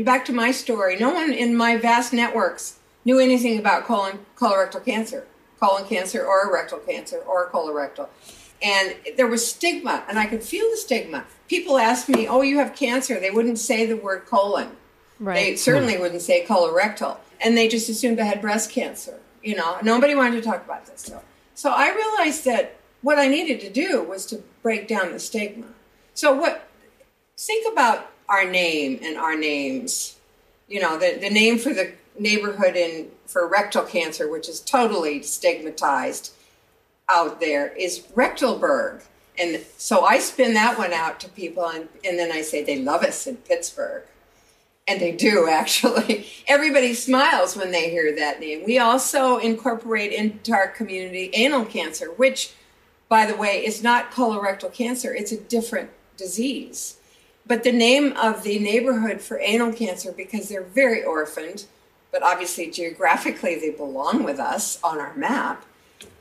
back 0.00 0.24
to 0.26 0.32
my 0.32 0.50
story 0.50 0.96
no 0.96 1.10
one 1.10 1.32
in 1.32 1.56
my 1.56 1.76
vast 1.76 2.12
networks 2.12 2.78
knew 3.04 3.18
anything 3.18 3.58
about 3.58 3.84
colon 3.84 4.18
colorectal 4.36 4.84
cancer 4.84 5.26
colon 5.58 5.86
cancer 5.86 6.24
or 6.24 6.52
rectal 6.52 6.78
cancer 6.78 7.18
or 7.18 7.50
colorectal. 7.50 8.08
And 8.62 8.94
there 9.16 9.26
was 9.26 9.48
stigma 9.48 10.04
and 10.08 10.18
i 10.18 10.26
could 10.26 10.42
feel 10.42 10.68
the 10.70 10.76
stigma. 10.76 11.24
People 11.48 11.78
asked 11.78 12.08
me 12.08 12.28
oh 12.28 12.42
you 12.42 12.58
have 12.58 12.74
cancer. 12.74 13.18
They 13.18 13.30
wouldn't 13.30 13.58
say 13.58 13.86
the 13.86 13.96
word 13.96 14.26
colon. 14.26 14.76
Right. 15.18 15.34
they 15.34 15.56
certainly 15.56 15.98
wouldn't 15.98 16.22
say 16.22 16.46
colorectal. 16.46 17.18
And 17.42 17.56
they 17.56 17.68
just 17.68 17.88
assumed 17.88 18.20
i 18.20 18.24
had 18.24 18.40
breast 18.40 18.70
cancer 18.70 19.20
you 19.42 19.56
know, 19.56 19.78
nobody 19.82 20.14
wanted 20.14 20.42
to 20.42 20.42
talk 20.42 20.64
about 20.64 20.86
this 20.86 21.02
stuff. 21.02 21.22
So 21.54 21.70
I 21.70 21.94
realized 21.94 22.44
that 22.44 22.76
what 23.02 23.18
I 23.18 23.28
needed 23.28 23.60
to 23.60 23.70
do 23.70 24.02
was 24.02 24.26
to 24.26 24.42
break 24.62 24.88
down 24.88 25.12
the 25.12 25.18
stigma. 25.18 25.66
So 26.14 26.34
what 26.34 26.68
think 27.36 27.70
about 27.72 28.10
our 28.28 28.44
name 28.44 29.00
and 29.02 29.16
our 29.16 29.36
names. 29.36 30.16
You 30.68 30.80
know, 30.80 30.98
the, 30.98 31.18
the 31.20 31.30
name 31.30 31.58
for 31.58 31.74
the 31.74 31.92
neighborhood 32.18 32.76
in 32.76 33.10
for 33.26 33.46
rectal 33.46 33.82
cancer, 33.82 34.30
which 34.30 34.48
is 34.48 34.60
totally 34.60 35.22
stigmatized 35.22 36.32
out 37.08 37.40
there, 37.40 37.68
is 37.76 38.00
Rectalburg. 38.14 39.02
And 39.38 39.64
so 39.76 40.04
I 40.04 40.18
spin 40.18 40.54
that 40.54 40.78
one 40.78 40.92
out 40.92 41.18
to 41.20 41.28
people, 41.28 41.66
and, 41.66 41.88
and 42.04 42.18
then 42.18 42.30
I 42.30 42.42
say 42.42 42.62
they 42.62 42.80
love 42.80 43.02
us 43.02 43.26
in 43.26 43.36
Pittsburgh. 43.36 44.04
And 44.90 45.00
they 45.00 45.12
do 45.12 45.48
actually. 45.50 46.26
Everybody 46.48 46.94
smiles 46.94 47.56
when 47.56 47.70
they 47.70 47.90
hear 47.90 48.14
that 48.16 48.40
name. 48.40 48.64
We 48.64 48.78
also 48.78 49.38
incorporate 49.38 50.12
into 50.12 50.52
our 50.52 50.66
community 50.66 51.30
anal 51.32 51.64
cancer, 51.64 52.06
which, 52.06 52.52
by 53.08 53.24
the 53.24 53.36
way, 53.36 53.64
is 53.64 53.82
not 53.84 54.10
colorectal 54.10 54.72
cancer, 54.72 55.14
it's 55.14 55.30
a 55.30 55.40
different 55.40 55.90
disease. 56.16 56.96
But 57.46 57.62
the 57.62 57.72
name 57.72 58.12
of 58.16 58.42
the 58.42 58.58
neighborhood 58.58 59.20
for 59.20 59.38
anal 59.40 59.72
cancer, 59.72 60.12
because 60.12 60.48
they're 60.48 60.62
very 60.62 61.04
orphaned, 61.04 61.66
but 62.12 62.22
obviously 62.22 62.70
geographically 62.70 63.58
they 63.58 63.70
belong 63.70 64.24
with 64.24 64.38
us 64.38 64.80
on 64.82 64.98
our 64.98 65.14
map, 65.14 65.64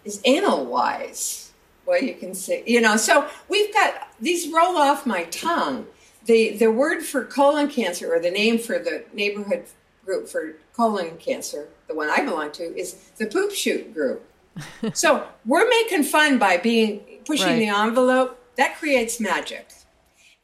is 0.05 0.21
anal 0.25 0.65
wise. 0.65 1.51
Well, 1.85 2.01
you 2.01 2.13
can 2.13 2.35
see, 2.35 2.63
you 2.67 2.81
know, 2.81 2.97
so 2.97 3.27
we've 3.47 3.73
got 3.73 4.09
these 4.19 4.51
roll 4.53 4.77
off 4.77 5.07
my 5.07 5.23
tongue. 5.25 5.87
The, 6.29 6.55
the 6.55 6.69
word 6.69 7.01
for 7.01 7.25
colon 7.25 7.69
cancer, 7.69 8.13
or 8.13 8.19
the 8.19 8.29
name 8.29 8.59
for 8.59 8.77
the 8.77 9.03
neighborhood 9.11 9.65
group 10.05 10.29
for 10.29 10.57
colon 10.73 11.17
cancer, 11.17 11.69
the 11.87 11.95
one 11.95 12.07
I 12.07 12.23
belong 12.23 12.51
to, 12.51 12.65
is 12.77 12.93
the 13.17 13.25
poop 13.25 13.51
shoot 13.51 13.91
group. 13.95 14.23
so 14.93 15.27
we're 15.43 15.67
making 15.67 16.03
fun 16.03 16.37
by 16.37 16.57
being 16.57 17.01
pushing 17.25 17.47
right. 17.47 17.57
the 17.57 17.69
envelope. 17.69 18.39
That 18.57 18.77
creates 18.77 19.19
magic. 19.19 19.71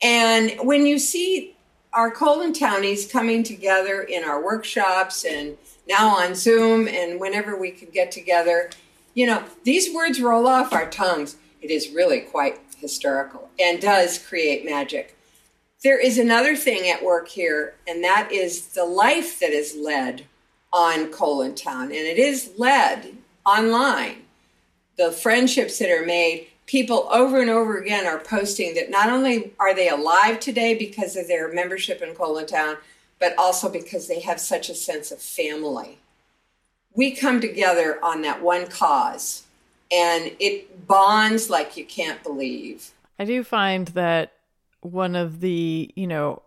And 0.01 0.53
when 0.63 0.87
you 0.87 0.97
see 0.97 1.55
our 1.93 2.09
colon 2.09 2.51
townies 2.51 3.05
coming 3.05 3.43
together 3.43 4.01
in 4.01 4.23
our 4.23 4.43
workshops 4.43 5.23
and 5.23 5.55
now 5.87 6.15
on 6.15 6.33
Zoom 6.33 6.87
and 6.87 7.19
whenever 7.19 7.55
we 7.55 7.69
could 7.69 7.93
get 7.93 8.11
together, 8.11 8.71
you 9.13 9.27
know, 9.27 9.43
these 9.65 9.93
words 9.93 10.19
roll 10.19 10.47
off 10.47 10.73
our 10.73 10.89
tongues. 10.89 11.37
It 11.61 11.69
is 11.69 11.91
really 11.91 12.21
quite 12.21 12.59
historical 12.79 13.51
and 13.59 13.79
does 13.79 14.17
create 14.17 14.65
magic. 14.65 15.15
There 15.85 15.99
is 15.99 16.17
another 16.17 16.55
thing 16.55 16.89
at 16.89 17.03
work 17.03 17.27
here, 17.27 17.75
and 17.87 18.03
that 18.03 18.31
is 18.31 18.69
the 18.69 18.85
life 18.85 19.39
that 19.39 19.51
is 19.51 19.77
led 19.79 20.25
on 20.73 21.11
Colon 21.11 21.53
Town, 21.53 21.83
and 21.83 21.93
it 21.93 22.17
is 22.17 22.53
led 22.57 23.15
online. 23.45 24.23
The 24.97 25.11
friendships 25.11 25.77
that 25.77 25.91
are 25.91 26.03
made, 26.03 26.47
people 26.65 27.07
over 27.11 27.39
and 27.39 27.51
over 27.51 27.77
again 27.77 28.07
are 28.07 28.17
posting 28.17 28.73
that 28.73 28.89
not 28.89 29.11
only 29.11 29.53
are 29.59 29.75
they 29.75 29.87
alive 29.87 30.39
today 30.39 30.73
because 30.73 31.15
of 31.15 31.27
their 31.27 31.53
membership 31.53 32.01
in 32.01 32.15
Colon 32.15 32.47
Town, 32.47 32.77
but 33.19 33.37
also 33.37 33.69
because 33.69 34.07
they 34.07 34.21
have 34.21 34.39
such 34.39 34.69
a 34.69 34.73
sense 34.73 35.11
of 35.11 35.19
family. 35.19 35.99
We 36.95 37.11
come 37.11 37.39
together 37.39 38.03
on 38.03 38.23
that 38.23 38.41
one 38.41 38.65
cause 38.65 39.43
and 39.91 40.31
it 40.39 40.87
bonds 40.87 41.51
like 41.51 41.77
you 41.77 41.85
can't 41.85 42.23
believe. 42.23 42.89
I 43.19 43.25
do 43.25 43.43
find 43.43 43.89
that 43.89 44.34
one 44.85 45.15
of 45.15 45.41
the, 45.41 45.91
you 45.95 46.07
know, 46.07 46.41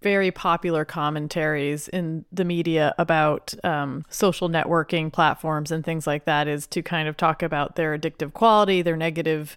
very 0.00 0.30
popular 0.30 0.84
commentaries 0.84 1.88
in 1.88 2.24
the 2.30 2.44
media 2.44 2.94
about 2.98 3.52
um, 3.64 4.04
social 4.08 4.48
networking 4.48 5.12
platforms 5.12 5.72
and 5.72 5.84
things 5.84 6.06
like 6.06 6.24
that 6.24 6.46
is 6.46 6.66
to 6.68 6.82
kind 6.82 7.08
of 7.08 7.16
talk 7.16 7.42
about 7.42 7.74
their 7.74 7.98
addictive 7.98 8.32
quality, 8.32 8.80
their 8.80 8.96
negative 8.96 9.56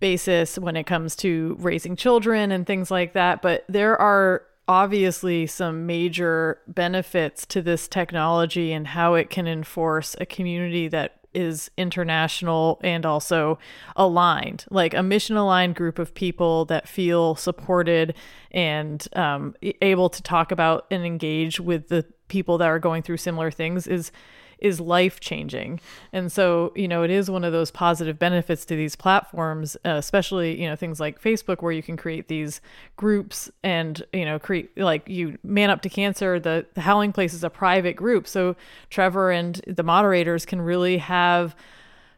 basis 0.00 0.58
when 0.58 0.76
it 0.76 0.84
comes 0.84 1.14
to 1.14 1.56
raising 1.60 1.94
children 1.94 2.50
and 2.50 2.66
things 2.66 2.90
like 2.90 3.12
that. 3.12 3.42
But 3.42 3.64
there 3.68 3.96
are 3.96 4.42
obviously 4.68 5.46
some 5.46 5.86
major 5.86 6.58
benefits 6.66 7.46
to 7.46 7.62
this 7.62 7.86
technology 7.86 8.72
and 8.72 8.88
how 8.88 9.14
it 9.14 9.30
can 9.30 9.46
enforce 9.46 10.16
a 10.20 10.26
community 10.26 10.88
that 10.88 11.20
is 11.36 11.70
international 11.76 12.80
and 12.82 13.04
also 13.04 13.58
aligned, 13.94 14.64
like 14.70 14.94
a 14.94 15.02
mission 15.02 15.36
aligned 15.36 15.74
group 15.76 15.98
of 15.98 16.14
people 16.14 16.64
that 16.66 16.88
feel 16.88 17.36
supported 17.36 18.14
and 18.50 19.06
um, 19.14 19.54
able 19.82 20.08
to 20.08 20.22
talk 20.22 20.50
about 20.50 20.86
and 20.90 21.04
engage 21.04 21.60
with 21.60 21.88
the 21.88 22.04
people 22.28 22.58
that 22.58 22.66
are 22.66 22.78
going 22.78 23.02
through 23.02 23.18
similar 23.18 23.50
things 23.50 23.86
is 23.86 24.10
is 24.58 24.80
life 24.80 25.20
changing. 25.20 25.80
And 26.12 26.32
so, 26.32 26.72
you 26.74 26.88
know, 26.88 27.02
it 27.02 27.10
is 27.10 27.30
one 27.30 27.44
of 27.44 27.52
those 27.52 27.70
positive 27.70 28.18
benefits 28.18 28.64
to 28.66 28.76
these 28.76 28.96
platforms, 28.96 29.76
uh, 29.84 29.90
especially, 29.90 30.60
you 30.60 30.68
know, 30.68 30.76
things 30.76 30.98
like 30.98 31.20
Facebook 31.20 31.62
where 31.62 31.72
you 31.72 31.82
can 31.82 31.96
create 31.96 32.28
these 32.28 32.60
groups 32.96 33.50
and, 33.62 34.02
you 34.12 34.24
know, 34.24 34.38
create 34.38 34.76
like 34.78 35.08
you 35.08 35.38
man 35.42 35.70
up 35.70 35.82
to 35.82 35.88
cancer. 35.88 36.40
The, 36.40 36.66
the 36.74 36.80
Howling 36.80 37.12
Place 37.12 37.34
is 37.34 37.44
a 37.44 37.50
private 37.50 37.96
group. 37.96 38.26
So 38.26 38.56
Trevor 38.90 39.30
and 39.30 39.60
the 39.66 39.82
moderators 39.82 40.46
can 40.46 40.60
really 40.60 40.98
have 40.98 41.54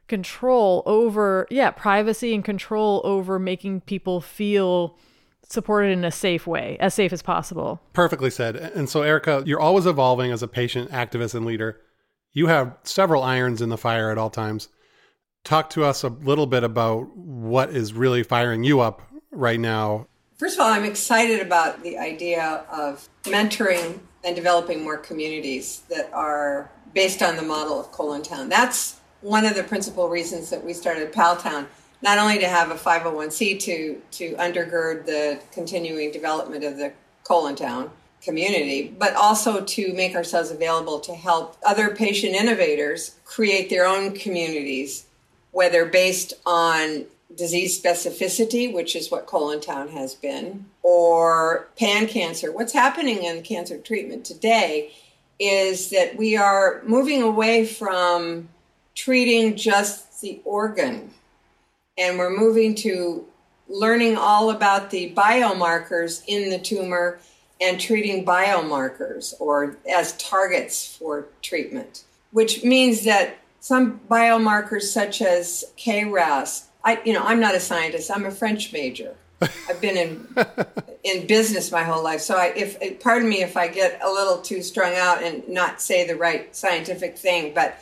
control 0.06 0.82
over, 0.86 1.46
yeah, 1.50 1.70
privacy 1.70 2.34
and 2.34 2.44
control 2.44 3.02
over 3.04 3.38
making 3.38 3.82
people 3.82 4.20
feel 4.20 4.96
supported 5.48 5.90
in 5.90 6.04
a 6.04 6.10
safe 6.10 6.46
way, 6.46 6.76
as 6.78 6.94
safe 6.94 7.12
as 7.12 7.22
possible. 7.22 7.80
Perfectly 7.92 8.30
said. 8.30 8.56
And 8.56 8.88
so, 8.88 9.02
Erica, 9.02 9.42
you're 9.46 9.60
always 9.60 9.86
evolving 9.86 10.30
as 10.30 10.42
a 10.42 10.48
patient, 10.48 10.90
activist, 10.90 11.34
and 11.34 11.46
leader. 11.46 11.80
You 12.38 12.46
have 12.46 12.76
several 12.84 13.24
irons 13.24 13.60
in 13.60 13.68
the 13.68 13.76
fire 13.76 14.12
at 14.12 14.16
all 14.16 14.30
times. 14.30 14.68
Talk 15.42 15.70
to 15.70 15.82
us 15.82 16.04
a 16.04 16.08
little 16.08 16.46
bit 16.46 16.62
about 16.62 17.16
what 17.16 17.70
is 17.70 17.92
really 17.92 18.22
firing 18.22 18.62
you 18.62 18.78
up 18.78 19.02
right 19.32 19.58
now. 19.58 20.06
First 20.36 20.54
of 20.54 20.60
all, 20.60 20.70
I'm 20.70 20.84
excited 20.84 21.40
about 21.40 21.82
the 21.82 21.98
idea 21.98 22.64
of 22.70 23.08
mentoring 23.24 23.98
and 24.22 24.36
developing 24.36 24.84
more 24.84 24.98
communities 24.98 25.82
that 25.88 26.12
are 26.12 26.70
based 26.94 27.24
on 27.24 27.34
the 27.34 27.42
model 27.42 27.80
of 27.80 27.90
Colon 27.90 28.22
Town. 28.22 28.48
That's 28.48 29.00
one 29.20 29.44
of 29.44 29.56
the 29.56 29.64
principal 29.64 30.08
reasons 30.08 30.48
that 30.50 30.64
we 30.64 30.74
started 30.74 31.12
Paltown, 31.12 31.66
not 32.02 32.18
only 32.18 32.38
to 32.38 32.46
have 32.46 32.70
a 32.70 32.76
501c 32.76 33.58
to, 33.58 34.00
to 34.12 34.34
undergird 34.36 35.06
the 35.06 35.40
continuing 35.50 36.12
development 36.12 36.62
of 36.62 36.76
the 36.76 36.92
Colon 37.24 37.56
Town, 37.56 37.90
community, 38.22 38.94
but 38.98 39.14
also 39.14 39.64
to 39.64 39.92
make 39.94 40.14
ourselves 40.14 40.50
available 40.50 41.00
to 41.00 41.14
help 41.14 41.56
other 41.64 41.94
patient 41.94 42.34
innovators 42.34 43.16
create 43.24 43.70
their 43.70 43.86
own 43.86 44.14
communities, 44.14 45.06
whether 45.52 45.84
based 45.84 46.34
on 46.44 47.04
disease 47.34 47.80
specificity, 47.80 48.72
which 48.72 48.96
is 48.96 49.10
what 49.10 49.26
Colon 49.26 49.60
Town 49.60 49.88
has 49.88 50.14
been, 50.14 50.66
or 50.82 51.68
pan 51.78 52.06
cancer. 52.06 52.50
What's 52.50 52.72
happening 52.72 53.22
in 53.22 53.42
cancer 53.42 53.78
treatment 53.78 54.24
today 54.24 54.92
is 55.38 55.90
that 55.90 56.16
we 56.16 56.36
are 56.36 56.82
moving 56.84 57.22
away 57.22 57.64
from 57.64 58.48
treating 58.94 59.56
just 59.56 60.20
the 60.20 60.40
organ 60.44 61.12
and 61.96 62.18
we're 62.18 62.36
moving 62.36 62.74
to 62.74 63.24
learning 63.68 64.16
all 64.16 64.50
about 64.50 64.90
the 64.90 65.12
biomarkers 65.14 66.22
in 66.26 66.50
the 66.50 66.58
tumor 66.58 67.18
and 67.60 67.80
treating 67.80 68.24
biomarkers 68.24 69.34
or 69.40 69.76
as 69.90 70.16
targets 70.16 70.96
for 70.96 71.26
treatment, 71.42 72.04
which 72.30 72.62
means 72.64 73.04
that 73.04 73.38
some 73.60 74.00
biomarkers 74.08 74.82
such 74.82 75.20
as 75.20 75.64
KRAS, 75.76 76.66
I 76.84 77.00
you 77.04 77.12
know, 77.12 77.22
I'm 77.22 77.40
not 77.40 77.54
a 77.54 77.60
scientist, 77.60 78.10
I'm 78.10 78.26
a 78.26 78.30
French 78.30 78.72
major. 78.72 79.14
I've 79.68 79.80
been 79.80 79.96
in 79.96 80.26
in 81.04 81.26
business 81.26 81.70
my 81.70 81.84
whole 81.84 82.02
life. 82.02 82.20
So 82.20 82.36
I 82.36 82.52
if 82.56 83.00
pardon 83.00 83.28
me 83.28 83.42
if 83.42 83.56
I 83.56 83.68
get 83.68 84.00
a 84.02 84.10
little 84.10 84.38
too 84.38 84.62
strung 84.62 84.94
out 84.94 85.22
and 85.22 85.48
not 85.48 85.80
say 85.80 86.06
the 86.06 86.16
right 86.16 86.54
scientific 86.54 87.16
thing, 87.16 87.54
but 87.54 87.78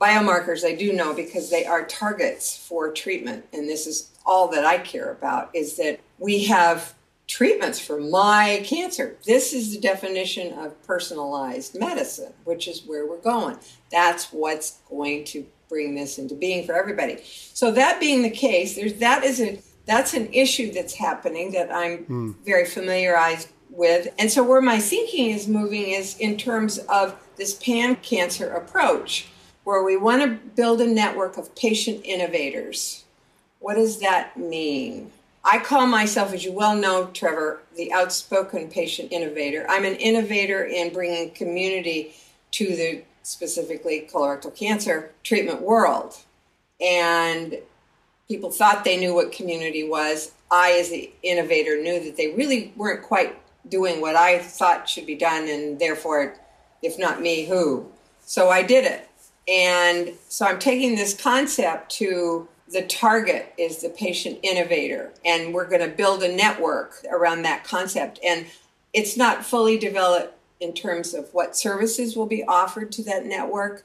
biomarkers 0.00 0.64
I 0.64 0.74
do 0.74 0.92
know 0.92 1.14
because 1.14 1.50
they 1.50 1.64
are 1.64 1.84
targets 1.84 2.56
for 2.56 2.90
treatment 2.92 3.46
and 3.52 3.68
this 3.68 3.86
is 3.86 4.10
all 4.26 4.48
that 4.48 4.64
I 4.64 4.78
care 4.78 5.10
about 5.10 5.50
is 5.54 5.76
that 5.76 6.00
we 6.18 6.44
have 6.44 6.94
treatments 7.26 7.78
for 7.78 8.00
my 8.00 8.62
cancer. 8.64 9.16
This 9.24 9.52
is 9.52 9.72
the 9.72 9.80
definition 9.80 10.52
of 10.58 10.80
personalized 10.86 11.78
medicine, 11.78 12.32
which 12.44 12.68
is 12.68 12.84
where 12.84 13.06
we're 13.06 13.20
going. 13.20 13.56
That's 13.90 14.32
what's 14.32 14.78
going 14.88 15.24
to 15.26 15.46
bring 15.68 15.94
this 15.94 16.18
into 16.18 16.34
being 16.34 16.66
for 16.66 16.74
everybody. 16.74 17.18
So 17.24 17.70
that 17.70 18.00
being 18.00 18.22
the 18.22 18.30
case, 18.30 18.76
there's 18.76 18.94
that 18.94 19.24
is 19.24 19.40
a 19.40 19.60
that's 19.86 20.14
an 20.14 20.32
issue 20.32 20.72
that's 20.72 20.94
happening 20.94 21.52
that 21.52 21.72
I'm 21.72 22.04
mm. 22.04 22.34
very 22.44 22.66
familiarized 22.66 23.48
with. 23.70 24.08
And 24.18 24.30
so 24.30 24.44
where 24.44 24.60
my 24.60 24.78
thinking 24.78 25.30
is 25.30 25.48
moving 25.48 25.88
is 25.90 26.16
in 26.18 26.36
terms 26.36 26.78
of 26.78 27.16
this 27.36 27.54
pan 27.54 27.96
cancer 27.96 28.52
approach 28.52 29.28
where 29.64 29.82
we 29.82 29.96
want 29.96 30.22
to 30.22 30.28
build 30.54 30.80
a 30.80 30.86
network 30.86 31.36
of 31.36 31.54
patient 31.54 32.02
innovators. 32.04 33.04
What 33.58 33.74
does 33.74 34.00
that 34.00 34.36
mean? 34.36 35.10
I 35.44 35.58
call 35.58 35.86
myself, 35.86 36.32
as 36.32 36.44
you 36.44 36.52
well 36.52 36.76
know, 36.76 37.06
Trevor, 37.12 37.62
the 37.76 37.92
outspoken 37.92 38.68
patient 38.68 39.10
innovator. 39.10 39.66
I'm 39.68 39.84
an 39.84 39.96
innovator 39.96 40.64
in 40.64 40.92
bringing 40.92 41.30
community 41.30 42.14
to 42.52 42.76
the 42.76 43.02
specifically 43.22 44.08
colorectal 44.12 44.54
cancer 44.54 45.10
treatment 45.24 45.62
world. 45.62 46.16
And 46.80 47.58
people 48.28 48.50
thought 48.50 48.84
they 48.84 48.98
knew 48.98 49.14
what 49.14 49.32
community 49.32 49.88
was. 49.88 50.32
I, 50.50 50.72
as 50.72 50.90
the 50.90 51.10
innovator, 51.22 51.80
knew 51.82 52.02
that 52.04 52.16
they 52.16 52.34
really 52.34 52.72
weren't 52.76 53.02
quite 53.02 53.38
doing 53.68 54.00
what 54.00 54.16
I 54.16 54.38
thought 54.38 54.88
should 54.88 55.06
be 55.06 55.14
done, 55.14 55.48
and 55.48 55.78
therefore, 55.78 56.34
if 56.82 56.98
not 56.98 57.22
me, 57.22 57.46
who? 57.46 57.86
So 58.24 58.48
I 58.48 58.62
did 58.62 58.84
it. 58.84 59.08
And 59.48 60.12
so 60.28 60.46
I'm 60.46 60.58
taking 60.58 60.94
this 60.94 61.20
concept 61.20 61.90
to 61.92 62.48
the 62.72 62.82
target 62.82 63.52
is 63.58 63.82
the 63.82 63.88
patient 63.88 64.38
innovator 64.42 65.12
and 65.24 65.52
we're 65.52 65.68
going 65.68 65.88
to 65.88 65.96
build 65.96 66.22
a 66.22 66.34
network 66.34 66.94
around 67.10 67.42
that 67.42 67.64
concept 67.64 68.18
and 68.24 68.46
It's 68.92 69.16
not 69.16 69.44
fully 69.44 69.78
developed 69.78 70.34
in 70.60 70.74
terms 70.74 71.14
of 71.14 71.32
what 71.32 71.56
services 71.56 72.14
will 72.14 72.26
be 72.26 72.44
offered 72.44 72.92
to 72.92 73.02
that 73.04 73.24
network, 73.24 73.82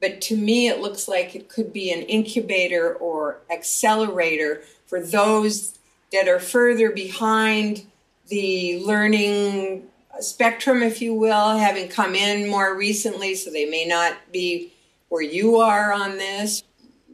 but 0.00 0.20
to 0.22 0.36
me, 0.36 0.68
it 0.68 0.80
looks 0.80 1.08
like 1.08 1.34
it 1.34 1.48
could 1.48 1.72
be 1.72 1.92
an 1.92 2.02
incubator 2.02 2.94
or 2.94 3.38
accelerator 3.50 4.62
for 4.86 5.00
those 5.00 5.78
that 6.12 6.28
are 6.28 6.40
further 6.40 6.90
behind 6.90 7.86
the 8.28 8.82
learning 8.84 9.86
spectrum, 10.20 10.82
if 10.82 11.00
you 11.00 11.14
will, 11.14 11.56
having 11.56 11.88
come 11.88 12.14
in 12.14 12.48
more 12.48 12.76
recently, 12.76 13.34
so 13.34 13.50
they 13.50 13.66
may 13.66 13.84
not 13.86 14.14
be 14.32 14.72
where 15.08 15.22
you 15.22 15.56
are 15.56 15.92
on 15.92 16.18
this. 16.18 16.62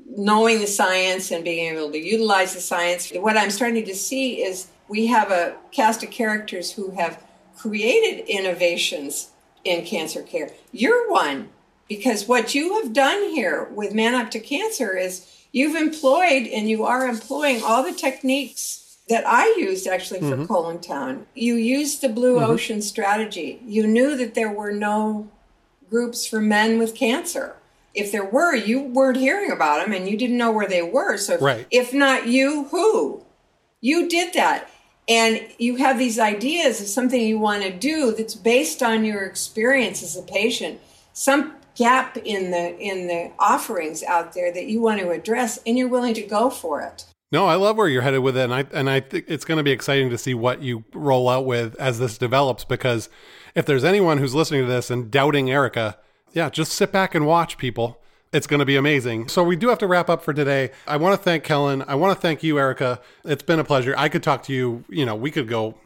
Knowing 0.07 0.61
the 0.61 0.67
science 0.67 1.31
and 1.31 1.45
being 1.45 1.75
able 1.75 1.91
to 1.91 1.99
utilize 1.99 2.55
the 2.55 2.61
science. 2.61 3.11
What 3.11 3.37
I'm 3.37 3.51
starting 3.51 3.85
to 3.87 3.95
see 3.95 4.43
is 4.43 4.69
we 4.89 5.07
have 5.07 5.31
a 5.31 5.57
cast 5.73 6.03
of 6.03 6.11
characters 6.11 6.73
who 6.73 6.91
have 6.93 7.23
created 7.57 8.27
innovations 8.29 9.31
in 9.65 9.85
cancer 9.85 10.23
care. 10.23 10.51
You're 10.73 11.11
one 11.11 11.49
because 11.89 12.29
what 12.29 12.55
you 12.55 12.83
have 12.83 12.93
done 12.93 13.31
here 13.31 13.65
with 13.75 13.95
Man 13.95 14.15
Up 14.15 14.31
to 14.33 14.41
Cancer 14.41 14.97
is 14.97 15.27
you've 15.53 15.77
employed 15.77 16.47
and 16.47 16.69
you 16.69 16.85
are 16.85 17.07
employing 17.07 17.63
all 17.63 17.83
the 17.83 17.93
techniques 17.93 18.99
that 19.09 19.25
I 19.27 19.55
used 19.59 19.87
actually 19.87 20.21
for 20.21 20.37
mm-hmm. 20.37 20.47
Colon 20.47 20.81
Town. 20.81 21.27
You 21.35 21.55
used 21.55 22.01
the 22.01 22.09
Blue 22.09 22.37
mm-hmm. 22.37 22.51
Ocean 22.51 22.83
strategy. 22.83 23.61
You 23.67 23.87
knew 23.87 24.17
that 24.17 24.35
there 24.35 24.51
were 24.51 24.73
no 24.73 25.29
groups 25.91 26.27
for 26.27 26.41
men 26.41 26.79
with 26.79 26.95
cancer. 26.95 27.57
If 27.95 28.13
there 28.13 28.25
were, 28.25 28.55
you 28.55 28.83
weren't 28.83 29.17
hearing 29.17 29.51
about 29.51 29.85
them 29.85 29.93
and 29.93 30.09
you 30.09 30.17
didn't 30.17 30.37
know 30.37 30.53
where 30.53 30.69
they 30.69 30.83
were. 30.83 31.17
So, 31.17 31.39
right. 31.39 31.67
if 31.71 31.95
not 31.95 32.27
you, 32.27 32.65
who? 32.65 33.25
You 33.81 34.09
did 34.09 34.35
that. 34.35 34.71
And 35.09 35.47
you 35.59 35.77
have 35.77 35.99
these 35.99 36.19
ideas 36.19 36.81
of 36.81 36.87
something 36.87 37.21
you 37.21 37.39
want 37.39 37.63
to 37.63 37.71
do 37.71 38.13
that's 38.13 38.35
based 38.35 38.83
on 38.83 39.05
your 39.05 39.25
experience 39.25 40.03
as 40.03 40.17
a 40.17 40.23
patient. 40.23 40.81
Some 41.13 41.55
gap 41.77 42.17
in 42.17 42.51
the 42.51 42.79
in 42.79 43.09
the 43.09 43.31
offerings 43.39 44.03
out 44.03 44.33
there 44.33 44.53
that 44.53 44.67
you 44.67 44.81
want 44.81 45.01
to 45.01 45.11
address 45.11 45.59
and 45.67 45.77
you're 45.77 45.89
willing 45.89 46.15
to 46.15 46.23
go 46.23 46.49
for 46.49 46.81
it. 46.81 47.05
No, 47.33 47.47
I 47.47 47.57
love 47.57 47.77
where 47.77 47.89
you're 47.89 48.03
headed 48.03 48.23
with 48.23 48.37
it, 48.37 48.45
and 48.45 48.55
I 48.55 48.65
and 48.73 48.89
I 48.89 49.01
think 49.01 49.25
it's 49.29 49.45
going 49.45 49.59
to 49.59 49.65
be 49.65 49.73
exciting 49.73 50.11
to 50.11 50.19
see 50.19 50.35
what 50.35 50.63
you 50.63 50.85
roll 50.93 51.29
out 51.29 51.45
with 51.45 51.75
as 51.81 51.99
this 51.99 52.17
develops. 52.17 52.65
Because 52.65 53.09
if 53.55 53.67
there's 53.67 53.85
anyone 53.85 54.19
who's 54.19 54.35
listening 54.35 54.63
to 54.63 54.69
this 54.69 54.91
and 54.91 55.11
doubting 55.11 55.51
Erica, 55.51 55.99
yeah, 56.35 56.51
just 56.51 56.73
sit 56.73 56.93
back 56.93 57.15
and 57.15 57.27
watch, 57.27 57.57
people. 57.57 58.01
It's 58.33 58.47
going 58.47 58.59
to 58.59 58.67
be 58.67 58.77
amazing. 58.77 59.29
So 59.29 59.45
we 59.45 59.57
do 59.57 59.69
have 59.69 59.79
to 59.79 59.87
wrap 59.87 60.11
up 60.11 60.23
for 60.23 60.35
today. 60.35 60.73
I 60.87 60.97
want 60.97 61.19
to 61.19 61.23
thank 61.23 61.45
Kellen. 61.45 61.85
I 61.87 61.95
want 61.95 62.17
to 62.17 62.21
thank 62.21 62.43
you, 62.43 62.59
Erica. 62.59 63.01
It's 63.25 63.43
been 63.43 63.61
a 63.61 63.65
pleasure. 63.65 63.95
I 63.97 64.09
could 64.09 64.23
talk 64.23 64.43
to 64.45 64.53
you. 64.53 64.85
You 64.89 65.07
know, 65.07 65.15
we 65.15 65.31
could 65.31 65.49
go. 65.49 65.79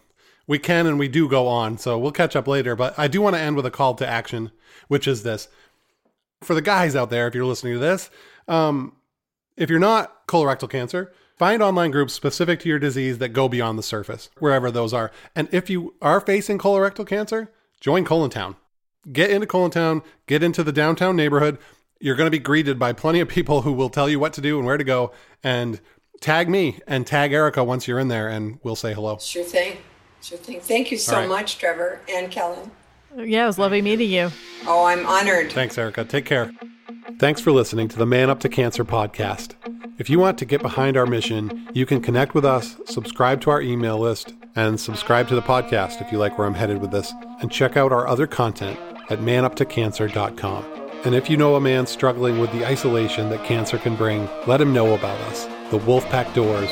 We 0.47 0.59
can 0.59 0.87
and 0.87 0.99
we 0.99 1.09
do 1.09 1.29
go 1.29 1.47
on. 1.47 1.77
So 1.77 1.99
we'll 1.99 2.11
catch 2.11 2.35
up 2.35 2.49
later. 2.49 2.75
But 2.75 2.99
I 2.99 3.07
do 3.07 3.21
want 3.21 3.37
to 3.37 3.41
end 3.41 3.57
with 3.57 3.67
a 3.67 3.71
call 3.71 3.95
to 3.97 4.09
action, 4.09 4.51
which 4.89 5.07
is 5.07 5.23
this: 5.23 5.49
for 6.43 6.55
the 6.55 6.63
guys 6.63 6.97
out 6.97 7.11
there, 7.11 7.29
if 7.29 7.35
you're 7.35 7.45
listening 7.45 7.75
to 7.75 7.79
this, 7.79 8.09
um, 8.49 8.97
if 9.59 9.69
you're 9.69 9.79
not 9.79 10.27
colorectal 10.27 10.71
cancer 10.71 11.13
Find 11.39 11.63
online 11.63 11.93
groups 11.93 12.15
specific 12.15 12.59
to 12.61 12.69
your 12.69 12.81
disease 12.81 13.19
that 13.19 13.29
go 13.29 13.49
beyond 13.49 13.79
the 13.79 13.83
surface, 13.85 14.29
wherever 14.41 14.73
those 14.73 14.93
are. 14.93 15.13
And 15.37 15.49
if 15.53 15.71
you 15.71 15.95
are 16.03 16.21
facing 16.21 16.59
colorectal 16.59 17.07
cancer, 17.07 17.53
join 17.81 18.05
Colon 18.05 18.31
Town. 18.31 18.57
Get 19.11 19.31
into 19.31 19.47
Colon 19.47 19.71
Town, 19.71 20.03
get 20.27 20.43
into 20.43 20.63
the 20.63 20.73
downtown 20.73 21.17
neighborhood. 21.17 21.59
You're 22.01 22.17
going 22.17 22.27
to 22.27 22.31
be 22.31 22.39
greeted 22.39 22.79
by 22.79 22.93
plenty 22.93 23.21
of 23.21 23.29
people 23.29 23.63
who 23.63 23.73
will 23.73 23.91
tell 23.91 24.09
you 24.09 24.21
what 24.21 24.33
to 24.35 24.41
do 24.41 24.59
and 24.59 24.67
where 24.67 24.77
to 24.77 24.85
go. 24.85 25.13
And 25.43 25.81
tag 26.21 26.49
me 26.49 26.81
and 26.87 27.07
tag 27.07 27.33
Erica 27.33 27.65
once 27.65 27.89
you're 27.89 27.99
in 27.99 28.09
there, 28.09 28.29
and 28.29 28.59
we'll 28.63 28.77
say 28.77 28.93
hello. 28.93 29.19
Sure 29.19 29.45
thing. 29.45 29.79
Sure 30.21 30.39
thing. 30.39 30.61
Thank 30.61 30.91
you 30.91 30.99
so 30.99 31.19
right. 31.19 31.29
much, 31.29 31.59
Trevor 31.59 32.01
and 32.09 32.31
Kellen. 32.31 32.71
Yeah, 33.17 33.45
it 33.45 33.47
was 33.47 33.59
lovely 33.59 33.83
meeting 33.83 34.11
you. 34.11 34.31
Oh, 34.67 34.85
I'm 34.85 35.07
honored. 35.07 35.53
Thanks, 35.53 35.79
Erica. 35.79 36.05
Take 36.05 36.25
care. 36.25 36.53
Thanks 37.19 37.41
for 37.41 37.53
listening 37.53 37.89
to 37.89 37.99
the 37.99 38.07
Man 38.07 38.31
Up 38.31 38.41
to 38.41 38.49
Cancer 38.49 38.85
podcast. 38.85 39.55
If 39.99 40.09
you 40.09 40.19
want 40.19 40.39
to 40.39 40.45
get 40.45 40.63
behind 40.63 40.97
our 40.97 41.07
mission, 41.07 41.69
you 41.75 41.85
can 41.85 42.01
connect 42.01 42.35
with 42.35 42.45
us, 42.45 42.77
subscribe 42.87 43.41
to 43.43 43.51
our 43.51 43.61
email 43.61 43.99
list, 43.99 44.35
and 44.55 44.79
subscribe 44.79 45.29
to 45.29 45.35
the 45.35 45.43
podcast 45.43 46.01
if 46.01 46.13
you 46.13 46.19
like 46.19 46.39
where 46.39 46.47
I'm 46.47 46.55
headed 46.55 46.81
with 46.81 46.91
this, 46.91 47.13
and 47.41 47.51
check 47.51 47.77
out 47.77 47.93
our 47.93 48.07
other 48.07 48.27
content 48.27 48.79
at 49.11 49.19
manuptocancer.com. 49.19 50.65
And 51.05 51.15
if 51.15 51.29
you 51.29 51.37
know 51.37 51.57
a 51.57 51.61
man 51.61 51.87
struggling 51.87 52.39
with 52.39 52.53
the 52.53 52.67
isolation 52.67 53.31
that 53.31 53.45
cancer 53.45 53.79
can 53.79 53.97
bring, 53.97 54.29
let 54.47 54.61
him 54.61 54.73
know 54.73 54.95
about 54.95 55.19
us. 55.23 55.47
The 55.71 55.79
Wolfpack 55.79 56.35
doors 56.35 56.71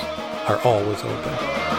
are 0.48 0.60
always 0.64 1.02
open. 1.02 1.75